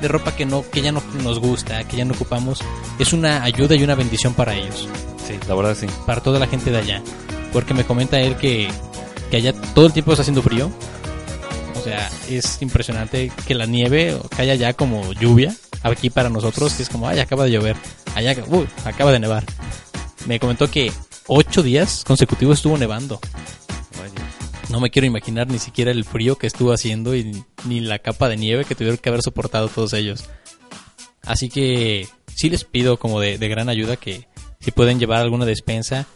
[0.00, 2.60] de ropa que no que ya no nos gusta, que ya no ocupamos,
[2.98, 4.88] es una ayuda y una bendición para ellos.
[5.26, 5.86] Sí, la verdad sí.
[6.06, 7.02] para toda la gente de allá.
[7.52, 8.68] Porque me comenta él que,
[9.30, 10.70] que allá todo el tiempo está haciendo frío.
[11.76, 15.54] O sea, es impresionante que la nieve caiga ya como lluvia.
[15.82, 17.76] Aquí para nosotros, que es como, ay, acaba de llover.
[18.14, 19.44] Allá, uy, acaba de nevar.
[20.26, 20.92] Me comentó que
[21.26, 23.20] ocho días consecutivos estuvo nevando.
[24.70, 28.28] No me quiero imaginar ni siquiera el frío que estuvo haciendo y ni la capa
[28.28, 30.24] de nieve que tuvieron que haber soportado todos ellos.
[31.22, 34.28] Así que sí les pido como de, de gran ayuda que
[34.60, 36.06] si pueden llevar alguna despensa,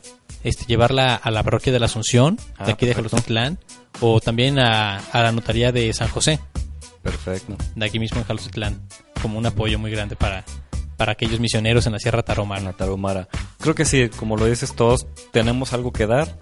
[0.44, 2.94] este, llevarla a la parroquia de la Asunción, Ah, de aquí de.
[2.94, 3.58] Jalostotlán,
[4.00, 6.40] o también a, a la notaría de San José,
[7.02, 7.56] Perfecto.
[7.74, 8.82] de aquí mismo en Jalostotlán,
[9.22, 10.44] como un apoyo muy grande para,
[10.96, 12.60] para aquellos misioneros en la Sierra Tarahumara.
[12.60, 13.28] Ana Tarahumara.
[13.60, 16.38] Creo que sí, como lo dices, todos tenemos algo que dar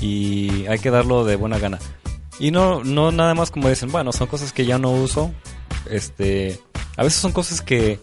[0.00, 1.78] y hay que darlo de buena gana.
[2.38, 5.30] Y no, no nada más como dicen, bueno, son cosas que ya no uso.
[5.90, 6.58] Este,
[6.96, 7.98] a veces son cosas que,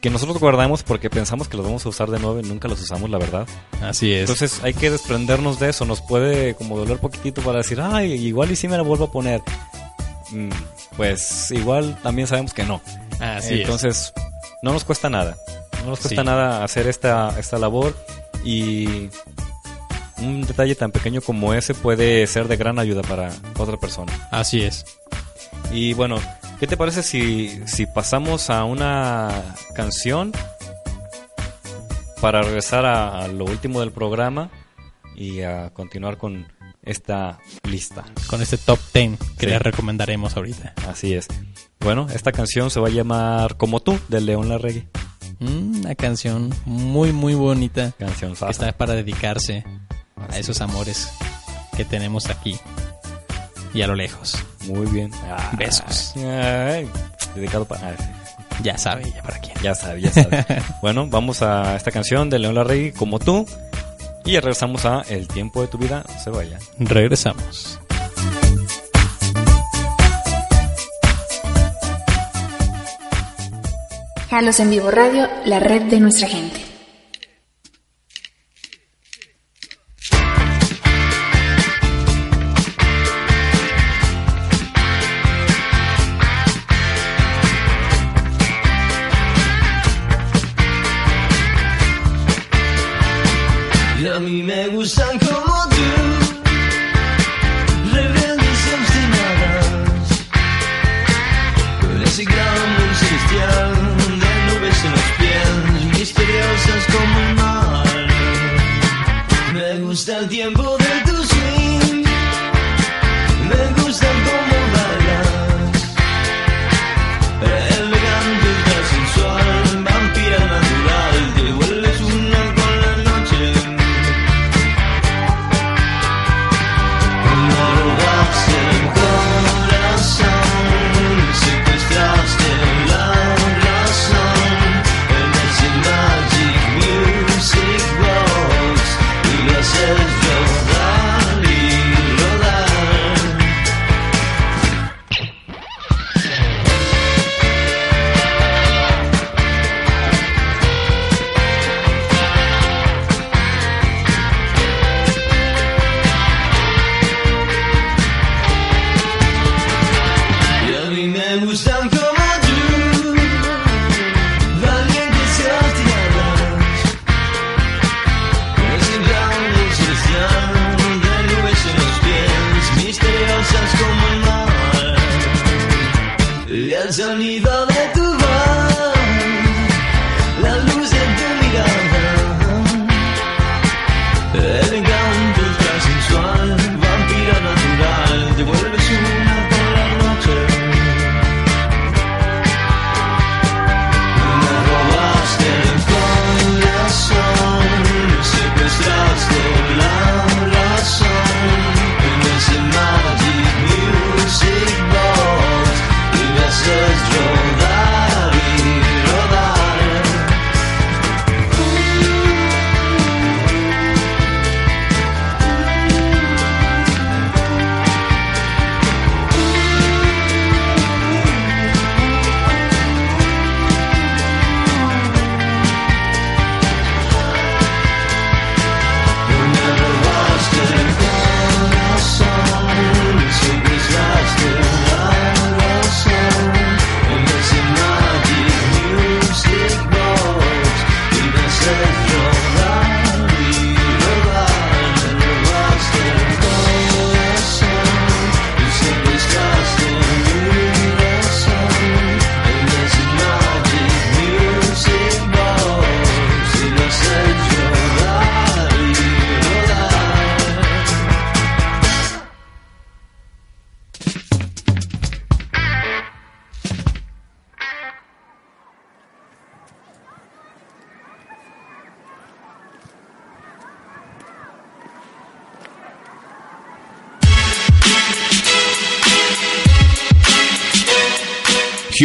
[0.00, 2.80] que nosotros guardamos porque pensamos que los vamos a usar de nuevo y nunca los
[2.82, 3.46] usamos, la verdad.
[3.82, 4.20] Así es.
[4.20, 5.86] Entonces hay que desprendernos de eso.
[5.86, 9.12] Nos puede como doler poquitito para decir, ay, igual y si me la vuelvo a
[9.12, 9.40] poner.
[10.30, 10.50] Mm,
[10.96, 12.82] pues igual también sabemos que no.
[13.18, 13.60] Así es.
[13.60, 14.12] Entonces,
[14.62, 15.36] no nos cuesta nada.
[15.84, 16.26] No nos cuesta Sí.
[16.26, 17.94] nada hacer esta, esta labor
[18.44, 19.08] y
[20.24, 24.12] un detalle tan pequeño como ese puede ser de gran ayuda para otra persona.
[24.30, 24.84] Así es.
[25.72, 26.18] Y bueno,
[26.60, 29.30] ¿qué te parece si, si pasamos a una
[29.74, 30.32] canción
[32.20, 34.50] para regresar a, a lo último del programa
[35.16, 36.46] y a continuar con
[36.82, 38.04] esta lista?
[38.28, 39.46] Con este top 10 que Sí.
[39.46, 40.74] les recomendaremos ahorita.
[40.88, 41.26] Así es.
[41.80, 44.88] Bueno, esta canción se va a llamar Como tú, de León Larregui.
[45.40, 47.92] Mm, una canción muy, muy bonita.
[47.98, 49.64] Canción que está para dedicarse
[50.30, 51.10] a esos amores
[51.76, 52.58] que tenemos aquí
[53.74, 54.36] y a lo lejos.
[54.66, 55.10] Muy bien.
[55.58, 56.14] Besos.
[56.16, 56.88] Ay,
[57.34, 57.94] dedicado para...
[58.62, 59.56] Ya sabe, ya para quién.
[59.62, 60.46] Ya sabe, ya sabe.
[60.80, 63.44] bueno, vamos a esta canción de León Larregui, Como tú.
[64.24, 66.04] Y ya regresamos a El tiempo de tu vida.
[66.08, 66.58] No se vaya.
[66.78, 67.80] Regresamos.
[74.30, 76.63] Jalos en Vivo Radio, la red de nuestra gente.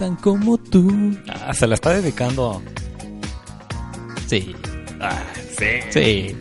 [0.00, 1.14] Gustan como tú.
[1.28, 2.62] Ah, se la está dedicando.
[4.26, 4.54] Sí.
[5.00, 5.22] Ah,
[5.58, 5.66] sí.
[5.90, 6.36] Sí.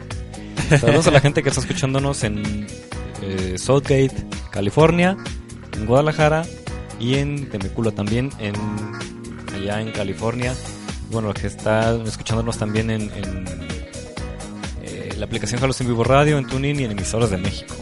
[0.78, 2.68] Saludos a la gente que está escuchándonos en
[3.22, 4.14] eh, Southgate,
[4.52, 5.18] California,
[5.74, 6.46] en Guadalajara
[7.00, 8.54] y en Temecula también, en
[9.54, 10.54] allá en California.
[11.12, 13.46] Bueno, que están escuchándonos también en, en,
[14.84, 17.76] eh, la aplicación Jalos en Vivo Radio, en TuneIn y en emisoras de México.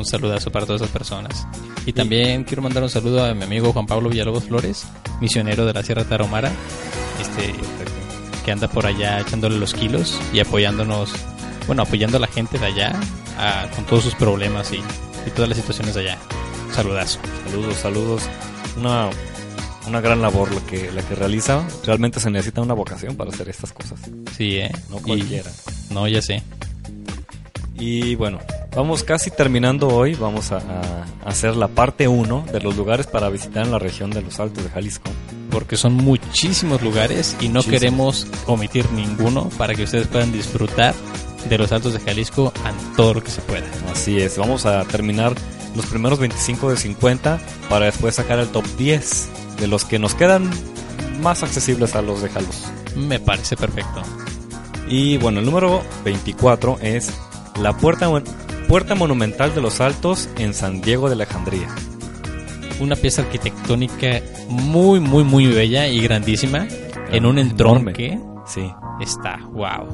[0.00, 1.46] Un saludazo para todas esas personas.
[1.84, 4.86] Y también quiero mandar un saludo a mi amigo Juan Pablo Villalobos Flores,
[5.20, 6.50] misionero de la Sierra Tarahumara,
[7.20, 7.52] este,
[8.42, 11.10] que anda por allá echándole los kilos y apoyándonos,
[11.66, 12.98] bueno, apoyando a la gente de allá
[13.38, 16.18] a- con todos sus problemas y, y todas las situaciones de allá.
[16.68, 17.18] Un saludazo.
[17.46, 18.22] Saludos, saludos.
[18.78, 19.10] Una,
[19.86, 21.62] una gran labor la que, la que realiza.
[21.84, 24.00] Realmente se necesita una vocación para hacer estas cosas.
[24.34, 24.72] Sí, ¿eh?
[24.88, 25.50] No Y- cualquiera.
[25.90, 26.42] no, ya sé.
[27.78, 28.38] Y bueno,
[28.74, 30.14] vamos casi terminando hoy.
[30.14, 34.10] Vamos a, a hacer la parte 1 de los lugares para visitar en la región
[34.10, 35.10] de los Altos de Jalisco.
[35.50, 40.94] Porque son muchísimos lugares y no queremos omitir ninguno para que ustedes puedan disfrutar
[41.48, 43.66] de los Altos de Jalisco a todo lo que se pueda.
[43.90, 45.34] Así es, vamos a terminar
[45.74, 49.28] los primeros 25 de 50 para después sacar el top 10
[49.60, 50.50] de los que nos quedan
[51.20, 52.66] más accesibles a los de Jalos.
[52.96, 54.02] Me parece perfecto.
[54.88, 57.12] Y bueno, el número 24 es
[57.60, 58.08] la Puerta,
[58.70, 61.66] Puerta Monumental de los Altos en San Diego de Alejandría.
[62.78, 66.68] Una pieza arquitectónica muy, muy, muy bella y grandísima
[67.10, 68.16] en un entronque.
[68.46, 68.72] Sí.
[69.00, 69.88] Está, wow.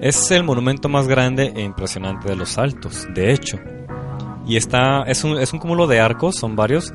[0.00, 3.58] Es el monumento más grande e impresionante de los Altos, de hecho.
[4.46, 6.94] Y está, es un, es un cúmulo de arcos, son varios,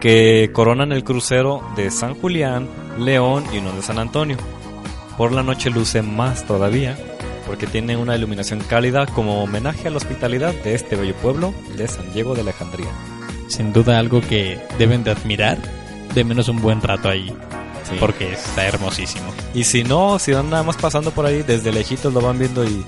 [0.00, 4.36] que coronan el crucero de San Julián, León y uno de San Antonio.
[5.18, 6.96] Por la noche luce más todavía,
[7.46, 11.88] porque tiene una iluminación cálida como homenaje a la hospitalidad de este bello pueblo de
[11.88, 12.90] San Diego de Alejandría.
[13.48, 15.58] Sin duda algo que deben de admirar,
[16.14, 17.34] de menos un buen rato ahí.
[17.88, 17.96] Sí.
[17.98, 19.26] Porque está hermosísimo.
[19.54, 22.64] Y si no, si van nada más pasando por ahí, desde lejitos lo van viendo
[22.64, 22.84] y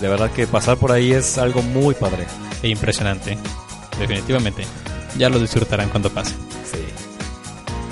[0.00, 2.26] de verdad que pasar por ahí es algo muy padre.
[2.62, 3.38] E impresionante.
[3.98, 4.64] Definitivamente.
[5.16, 6.34] Ya lo disfrutarán cuando pase.
[6.64, 6.78] Sí.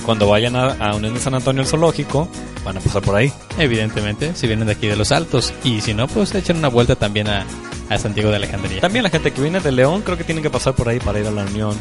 [0.05, 2.29] Cuando vayan a, a Unión de San Antonio el zoológico,
[2.65, 3.33] van a pasar por ahí.
[3.59, 5.53] Evidentemente, si vienen de aquí de los Altos.
[5.65, 7.47] Y si no, pues echen una vuelta también a,
[7.89, 8.81] a Santiago de Alejandría.
[8.81, 11.21] También la gente que viene de León creo que tienen que pasar por ahí para
[11.21, 11.77] ir a la Unión.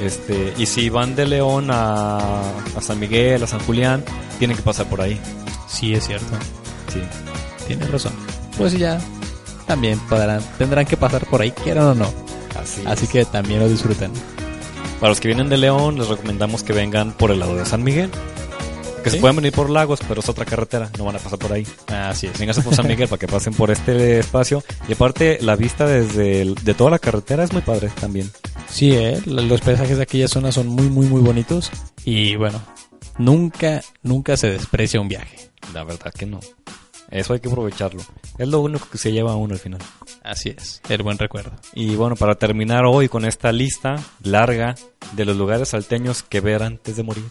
[0.00, 2.40] Este, y si van de León a,
[2.76, 4.04] a San Miguel, a San Julián,
[4.38, 5.20] tienen que pasar por ahí.
[5.68, 6.26] Sí, es cierto.
[6.92, 7.00] Sí.
[7.66, 8.12] Tienes razón.
[8.58, 9.00] Pues ya
[9.66, 12.12] también podrán, tendrán que pasar por ahí, quieran o no.
[12.60, 13.10] Así, Así es.
[13.10, 14.10] que también lo disfruten.
[15.04, 17.82] Para los que vienen de León, les recomendamos que vengan por el lado de San
[17.84, 18.10] Miguel.
[19.02, 19.16] Que ¿Sí?
[19.16, 21.66] se pueden venir por Lagos, pero es otra carretera, no van a pasar por ahí.
[21.88, 22.38] Así es.
[22.38, 24.64] Vénganse por San Miguel para que pasen por este espacio.
[24.88, 28.30] Y aparte, la vista desde el- de toda la carretera es muy padre también.
[28.70, 31.70] Sí, eh, los paisajes de aquella zona son muy, muy, muy bonitos.
[32.06, 32.62] Y bueno,
[33.18, 35.50] nunca, nunca se desprecia un viaje.
[35.74, 36.40] La verdad que no.
[37.10, 38.02] Eso hay que aprovecharlo.
[38.38, 39.80] Es lo único que se lleva a uno al final.
[40.22, 41.52] Así es, el buen recuerdo.
[41.74, 44.74] Y bueno, para terminar hoy con esta lista larga
[45.12, 47.24] de los lugares salteños que ver antes de morir,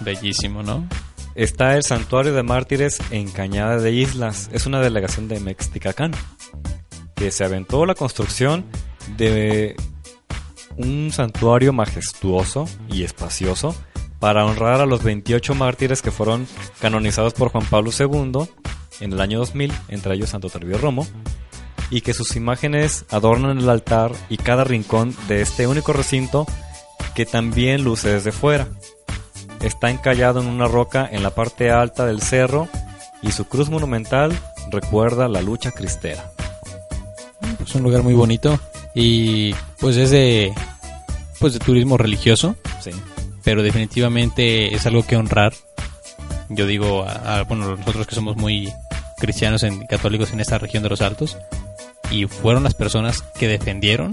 [0.00, 0.86] Bellísimo, ¿no?
[1.36, 4.48] está el Santuario de Mártires en Cañada de Islas.
[4.52, 6.12] Es una delegación de Mexticacán
[7.14, 8.64] que se aventó la construcción
[9.16, 9.76] de
[10.76, 13.74] un santuario majestuoso y espacioso
[14.26, 16.48] para honrar a los 28 mártires que fueron
[16.80, 18.48] canonizados por Juan Pablo II
[18.98, 21.06] en el año 2000, entre ellos Santo Tervio Romo,
[21.90, 26.44] y que sus imágenes adornan el altar y cada rincón de este único recinto
[27.14, 28.66] que también luce desde fuera.
[29.62, 32.66] Está encallado en una roca en la parte alta del cerro
[33.22, 34.36] y su cruz monumental
[34.72, 36.32] recuerda la lucha cristera.
[37.64, 38.58] Es un lugar muy bonito
[38.92, 40.52] y pues es de,
[41.38, 42.90] pues de turismo religioso, Sí.
[43.46, 45.54] Pero definitivamente es algo que honrar.
[46.48, 48.68] Yo digo, a, a- bueno, nosotros que somos muy
[49.18, 51.38] cristianos y católicos en esta región de los Altos,
[52.10, 54.10] y fueron las personas que defendieron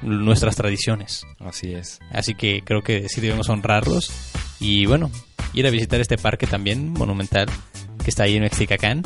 [0.00, 1.24] nuestras tradiciones.
[1.40, 1.98] Así es.
[2.12, 4.10] Así que creo que sí debemos honrarlos.
[4.60, 5.10] Y bueno,
[5.52, 7.48] ir a visitar este parque también monumental
[8.04, 9.02] que está ahí en Mexicacán,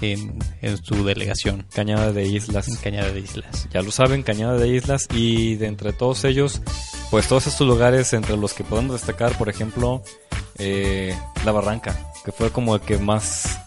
[0.00, 1.66] en, en su delegación.
[1.74, 2.68] Cañada de Islas.
[2.68, 3.68] En Cañada de Islas.
[3.72, 5.06] Ya lo saben, Cañada de Islas.
[5.12, 6.60] Y de entre todos ellos,
[7.10, 10.02] pues todos estos lugares entre los que podemos destacar, por ejemplo,
[10.58, 13.58] eh, La Barranca, que fue como el que más...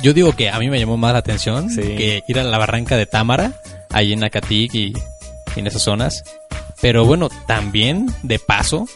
[0.00, 1.80] Yo digo que a mí me llamó más la atención Sí.
[1.80, 3.58] que ir a la barranca de Támara,
[3.90, 4.92] ahí en Acatic y,
[5.56, 6.22] y en esas zonas.
[6.82, 8.86] Pero bueno, también de paso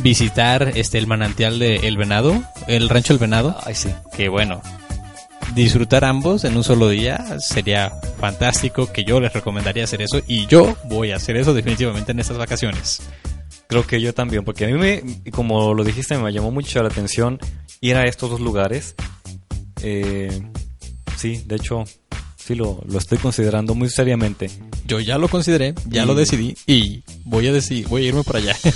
[0.00, 3.88] visitar este el manantial de El Venado, el rancho El Venado, Ay, sí.
[4.14, 4.60] que bueno,
[5.54, 10.46] disfrutar ambos en un solo día sería fantástico, que yo les recomendaría hacer eso y
[10.46, 13.00] yo voy a hacer eso definitivamente en estas vacaciones.
[13.66, 16.88] Creo que yo también, porque a mí, me, como lo dijiste, me llamó mucho la
[16.88, 17.38] atención
[17.80, 18.94] ir a estos dos lugares.
[19.82, 20.42] Eh,
[21.16, 21.84] sí, de hecho,
[22.36, 24.50] sí lo, lo estoy considerando muy seriamente.
[24.86, 28.22] Yo ya lo consideré, ya Y- lo decidí y voy a decidir, voy a irme
[28.24, 28.56] por allá.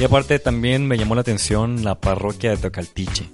[0.00, 3.28] Y aparte también me llamó la atención la parroquia de Tocaltiche.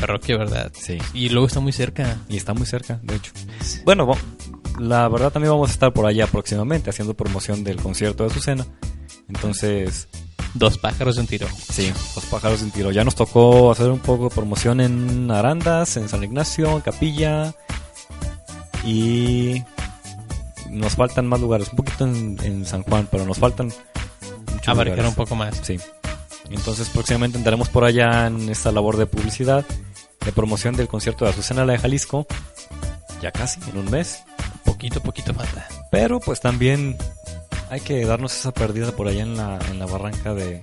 [0.00, 0.72] Parroquia, ¿verdad?
[0.78, 0.98] Sí.
[1.14, 2.18] Y luego está muy cerca.
[2.28, 3.32] Y está muy cerca, de hecho.
[3.84, 4.12] Bueno,
[4.78, 8.66] la verdad también vamos a estar por allá próximamente haciendo promoción del concierto de Azucena.
[9.28, 10.08] Entonces,
[10.54, 11.46] Dos pájaros de un tiro.
[11.70, 12.90] sí, los pájaros de un tiro.
[12.90, 17.54] Ya nos tocó hacer un poco de promoción en Arandas, en San Ignacio, en Capilla.
[18.84, 19.62] Y
[20.70, 21.68] nos faltan más lugares.
[21.70, 23.70] Un poquito en, en San Juan, pero nos faltan
[24.66, 25.08] Abarcar lugares.
[25.10, 25.56] un poco más.
[25.62, 25.78] Sí.
[26.50, 29.64] Entonces próximamente andaremos por allá en esta labor de publicidad,
[30.24, 32.26] de promoción del concierto de Azucena la de Jalisco.
[33.22, 34.22] Ya casi, en un mes.
[34.64, 35.66] Poquito, poquito falta.
[35.90, 36.96] Pero pues también
[37.70, 40.62] hay que darnos esa pérdida por allá en la, en la barranca de, de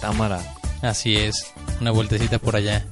[0.00, 0.40] Támara.
[0.82, 2.84] Así es, una vueltecita por allá.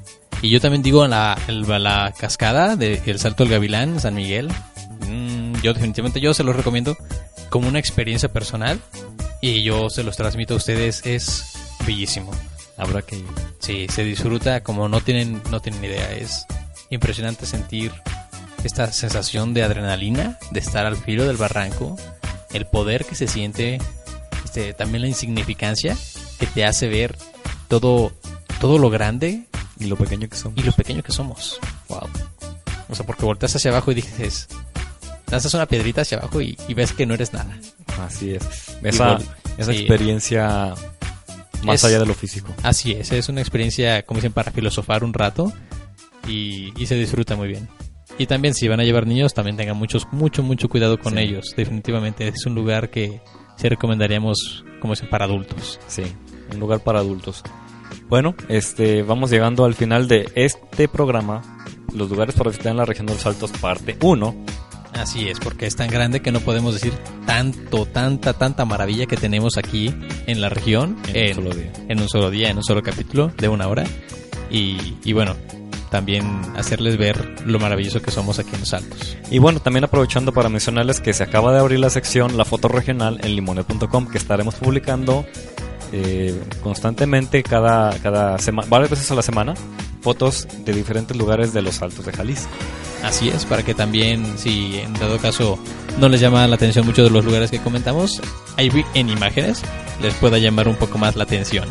[0.42, 4.48] Y yo también digo la, la cascada de El Salto del Gavilán San Miguel.
[5.08, 6.96] Mm, yo definitivamente yo se los recomiendo
[7.48, 8.80] como una experiencia personal
[9.40, 11.04] y yo se los transmito a ustedes.
[11.06, 11.55] Es
[11.86, 12.32] bellísimo.
[12.76, 13.24] Habrá que ir.
[13.58, 16.12] Sí, se disfruta como no tienen, no tienen idea.
[16.12, 16.44] Es
[16.90, 17.92] impresionante sentir
[18.64, 21.96] esta sensación de adrenalina, de estar al filo del barranco,
[22.52, 23.78] el poder que se siente,
[24.44, 25.96] este, también la insignificancia
[26.38, 27.16] que te hace ver
[27.68, 28.12] todo,
[28.60, 29.46] todo lo grande
[29.78, 30.58] Y lo pequeño que somos.
[30.58, 31.58] y lo pequeño que somos.
[31.88, 32.08] Wow.
[32.88, 34.48] O sea, porque volteas hacia abajo y dices,
[35.30, 37.58] lanzas una piedrita hacia abajo y, y ves que no eres nada.
[38.00, 38.42] Así es.
[38.82, 39.18] Esa,
[39.58, 39.78] esa sí.
[39.78, 40.74] experiencia
[41.64, 42.54] más Es- allá de lo físico.
[42.62, 45.52] Así es, es una experiencia, como dicen, para filosofar un rato
[46.28, 47.68] y, y se disfruta muy bien.
[48.18, 51.18] Y también si van a llevar niños, también tengan muchos, mucho, mucho cuidado con Sí.
[51.20, 51.52] ellos.
[51.56, 53.20] Definitivamente es un lugar que
[53.56, 55.78] sí recomendaríamos, como dicen, para adultos.
[55.86, 56.02] Sí,
[56.52, 57.42] un lugar para adultos.
[58.08, 61.42] Bueno, este, vamos llegando al final de este programa.
[61.94, 64.34] Los lugares para visitar en la región de los Altos, parte 1.
[64.98, 66.92] Así es, porque es tan grande que no podemos decir
[67.26, 69.94] tanto, tanta, tanta maravilla que tenemos aquí
[70.26, 71.72] en la región En un solo día.
[71.88, 73.84] en un solo día, en un solo capítulo de una hora.
[74.50, 75.36] Y, y bueno,
[75.90, 79.16] también hacerles ver lo maravilloso que somos aquí en los Altos.
[79.30, 82.68] Y bueno, también aprovechando para mencionarles que se acaba de abrir la sección La Foto
[82.68, 85.24] Regional en limones.com que estaremos publicando
[85.92, 89.54] eh, constantemente cada, cada semana, varias veces a la semana,
[90.06, 92.48] fotos de diferentes lugares de los Altos de Jalisco.
[93.02, 95.58] Así es, para que también, si en dado caso
[95.98, 98.22] no les llama la atención muchos de los lugares que comentamos,
[98.56, 99.62] ahí en imágenes
[100.00, 101.66] les pueda llamar un poco más la atención.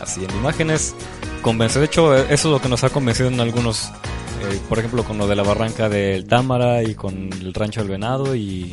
[0.00, 0.94] Así, en imágenes
[1.42, 1.80] convence.
[1.80, 5.02] De hecho, eh, eso es lo que nos ha convencido en algunos, eh, por ejemplo,
[5.02, 8.72] con lo de la barranca del Támara y con el rancho del Venado y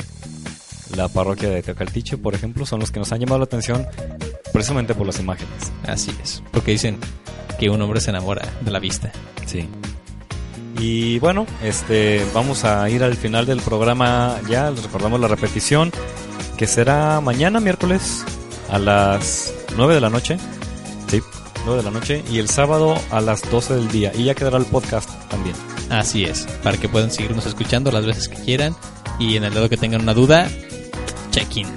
[0.96, 3.86] la parroquia de Teocaltiche, por ejemplo, son los que nos han llamado la atención
[4.54, 5.72] precisamente por las imágenes.
[5.86, 6.98] Así es, porque dicen
[7.60, 9.12] que un hombre se enamora de la vista.
[9.46, 9.68] Sí.
[10.80, 15.92] Y bueno, este, vamos a ir al final del programa ya, les recordamos la repetición,
[16.56, 18.24] que será mañana miércoles
[18.70, 20.38] a las 9 de la noche.
[21.08, 21.22] Sí,
[21.66, 22.24] 9 de la noche.
[22.32, 24.12] Y el sábado a las 12 del día.
[24.16, 25.56] Y ya quedará el podcast también.
[25.90, 28.76] Así es, para que puedan seguirnos escuchando las veces que quieran
[29.20, 30.48] y en el dado que tengan una duda,
[31.38, 31.68] check in.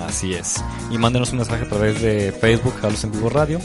[0.00, 0.62] Así es.
[0.90, 3.60] Y mándenos un mensaje a través de Facebook, Halos en Vivo Radio.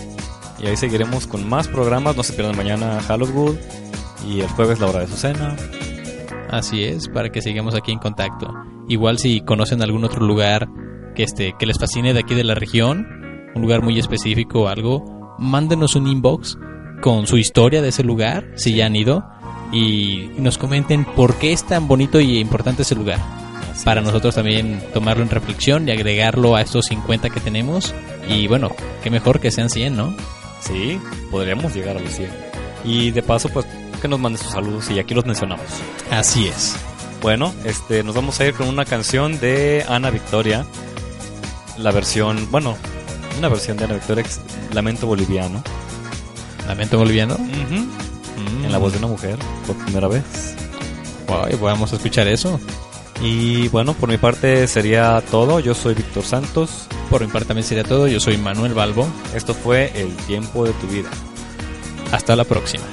[0.60, 2.15] Y ahí seguiremos con más programas.
[2.15, 3.56] No se pierdan mañana Hallowwood.
[4.28, 5.56] Y el jueves la hora de su cena.
[6.49, 8.53] Así es, para que sigamos aquí en contacto.
[8.88, 10.69] Igual si conocen algún otro lugar
[11.15, 13.07] que este que les fascine de aquí de la región,
[13.56, 16.57] un lugar muy específico o algo, mándenos un inbox
[17.02, 19.26] con su historia de ese lugar, si ya han ido,
[19.72, 23.36] y nos comenten por qué es tan bonito y importante ese lugar
[23.83, 27.93] para nosotros también tomarlo en reflexión y agregarlo a estos 50 que tenemos.
[28.27, 28.71] Y bueno,
[29.03, 30.15] qué mejor que sean 100, ¿no?
[30.61, 30.99] Sí,
[31.31, 32.29] podríamos llegar a los 100.
[32.83, 33.65] Y de paso, pues
[34.01, 35.65] que nos manden sus saludos y aquí los mencionamos.
[36.11, 36.75] Así es.
[37.21, 40.65] Bueno, este, nos vamos a ir con una canción de Ana Victoria.
[41.77, 42.77] La versión, bueno,
[43.37, 44.25] una versión de Ana Victoria,
[44.73, 45.63] Lamento Boliviano.
[46.67, 47.37] ¿Lamento Boliviano?
[47.37, 48.65] Mm.
[48.65, 50.55] En la voz de una mujer, por primera vez.
[51.27, 52.59] Wow, vamos a escuchar eso.
[53.22, 55.60] Y bueno, por mi parte sería todo.
[55.60, 56.88] Yo soy Víctor Santos.
[57.10, 58.07] Por mi parte también sería todo.
[58.07, 59.07] Yo soy Manuel Balbo.
[59.34, 61.10] Esto fue El tiempo de tu vida.
[62.11, 62.84] Hasta la próxima.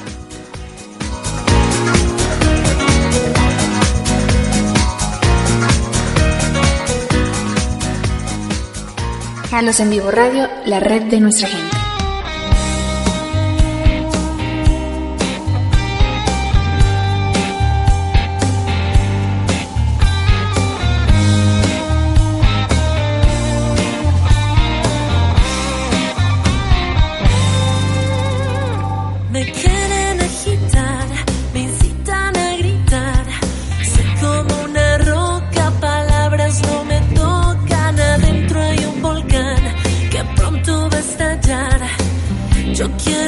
[9.50, 11.73] Jalos en Vivo Radio, la red de nuestra gente.
[42.84, 43.23] Yo quiero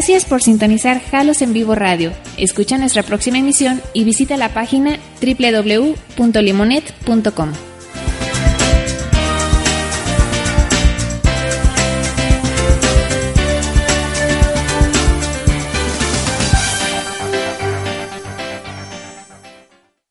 [0.00, 2.14] Gracias por sintonizar Jalos en Vivo Radio.
[2.38, 7.69] Escucha nuestra próxima emisión y visita la página www.limonet.com.